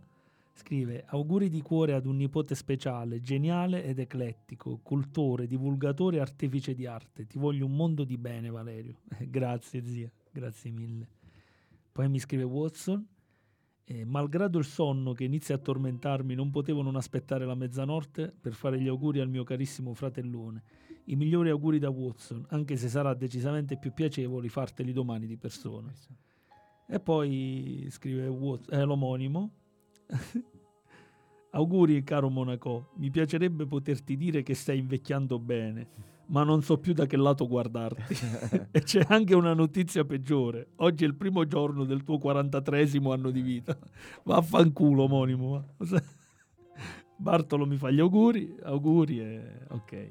[0.54, 6.74] scrive auguri di cuore ad un nipote speciale, geniale ed eclettico, cultore, divulgatore e artefice
[6.74, 7.28] di arte.
[7.28, 8.96] Ti voglio un mondo di bene Valerio.
[9.30, 11.20] grazie zia, grazie mille.
[11.92, 13.06] Poi mi scrive Watson,
[13.84, 18.54] eh, malgrado il sonno che inizia a tormentarmi, non potevo non aspettare la mezzanotte per
[18.54, 20.64] fare gli auguri al mio carissimo fratellone.
[21.06, 25.92] I migliori auguri da Watson, anche se sarà decisamente più piacevole farteli domani di persona.
[26.88, 29.52] E poi scrive Watson, eh, l'omonimo.
[31.52, 36.94] auguri caro Monaco, mi piacerebbe poterti dire che stai invecchiando bene ma non so più
[36.94, 38.16] da che lato guardarti.
[38.72, 40.70] e c'è anche una notizia peggiore.
[40.78, 43.78] Oggi è il primo giorno del tuo 43 anno di vita.
[44.24, 45.76] Vaffanculo, omonimo.
[47.18, 50.10] Bartolo mi fa gli auguri, auguri e ok.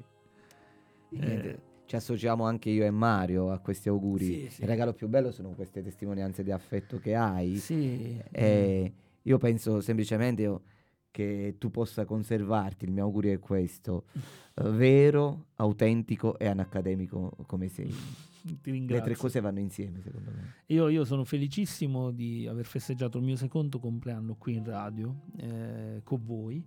[1.13, 4.25] Eh, ci associamo anche io e Mario a questi auguri.
[4.25, 4.61] Sì, sì.
[4.61, 7.57] Il regalo più bello sono queste testimonianze di affetto che hai.
[7.57, 8.17] Sì.
[8.31, 8.93] E
[9.23, 10.61] io penso semplicemente io,
[11.11, 14.05] che tu possa conservarti, il mio augurio è questo,
[14.55, 17.93] eh, vero, autentico e anacademico come sei.
[18.41, 19.05] Ti ringrazio.
[19.05, 20.53] Le tre cose vanno insieme, secondo me.
[20.67, 26.01] Io, io, sono felicissimo di aver festeggiato il mio secondo compleanno qui in radio eh,
[26.03, 26.65] con voi.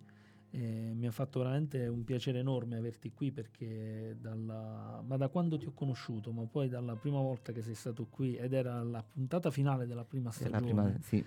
[0.50, 5.58] Eh, mi ha fatto veramente un piacere enorme averti qui perché dalla, ma da quando
[5.58, 9.02] ti ho conosciuto, ma poi dalla prima volta che sei stato qui ed era la
[9.02, 10.60] puntata finale della prima stagione.
[10.60, 11.24] Prima, sì.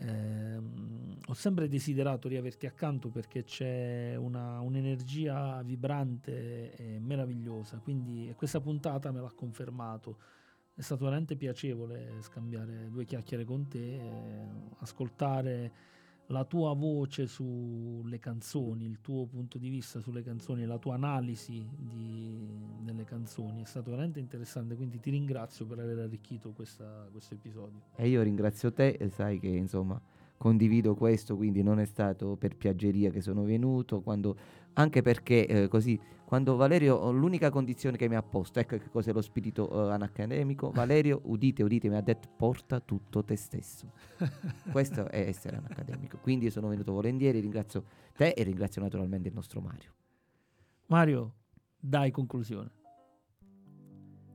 [0.00, 0.60] Eh,
[1.26, 7.78] ho sempre desiderato riaverti accanto perché c'è una, un'energia vibrante e meravigliosa.
[7.78, 10.18] Quindi questa puntata me l'ha confermato.
[10.74, 14.00] È stato veramente piacevole scambiare due chiacchiere con te,
[14.78, 15.72] ascoltare
[16.30, 21.66] la tua voce sulle canzoni, il tuo punto di vista sulle canzoni, la tua analisi
[21.76, 22.46] di,
[22.80, 23.62] delle canzoni.
[23.62, 26.84] È stato veramente interessante, quindi ti ringrazio per aver arricchito questo
[27.30, 27.80] episodio.
[27.96, 30.00] E io ringrazio te, sai che insomma
[30.36, 34.36] condivido questo, quindi non è stato per piaggeria che sono venuto, quando,
[34.78, 39.12] anche perché eh, così, quando Valerio, l'unica condizione che mi ha posto, ecco che cos'è
[39.12, 43.92] lo spirito uh, anacademico, Valerio, udite, udite, mi ha detto porta tutto te stesso.
[44.70, 47.84] Questo è essere anacademico, quindi sono venuto volentieri, ringrazio
[48.16, 49.92] te e ringrazio naturalmente il nostro Mario.
[50.86, 51.34] Mario,
[51.76, 52.70] dai conclusione.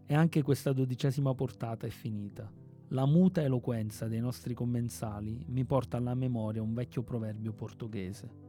[0.06, 2.52] E anche questa dodicesima portata è finita.
[2.90, 8.43] La muta eloquenza dei nostri commensali mi porta alla memoria un vecchio proverbio portoghese.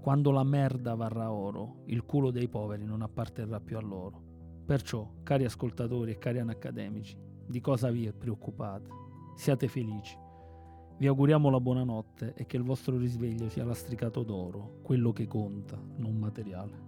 [0.00, 4.22] Quando la merda varrà oro, il culo dei poveri non apparterrà più a loro.
[4.64, 7.16] Perciò, cari ascoltatori e cari anacademici,
[7.46, 8.88] di cosa vi preoccupate?
[9.34, 10.16] Siate felici.
[10.98, 15.80] Vi auguriamo la buonanotte e che il vostro risveglio sia lastricato d'oro, quello che conta,
[15.96, 16.87] non materiale.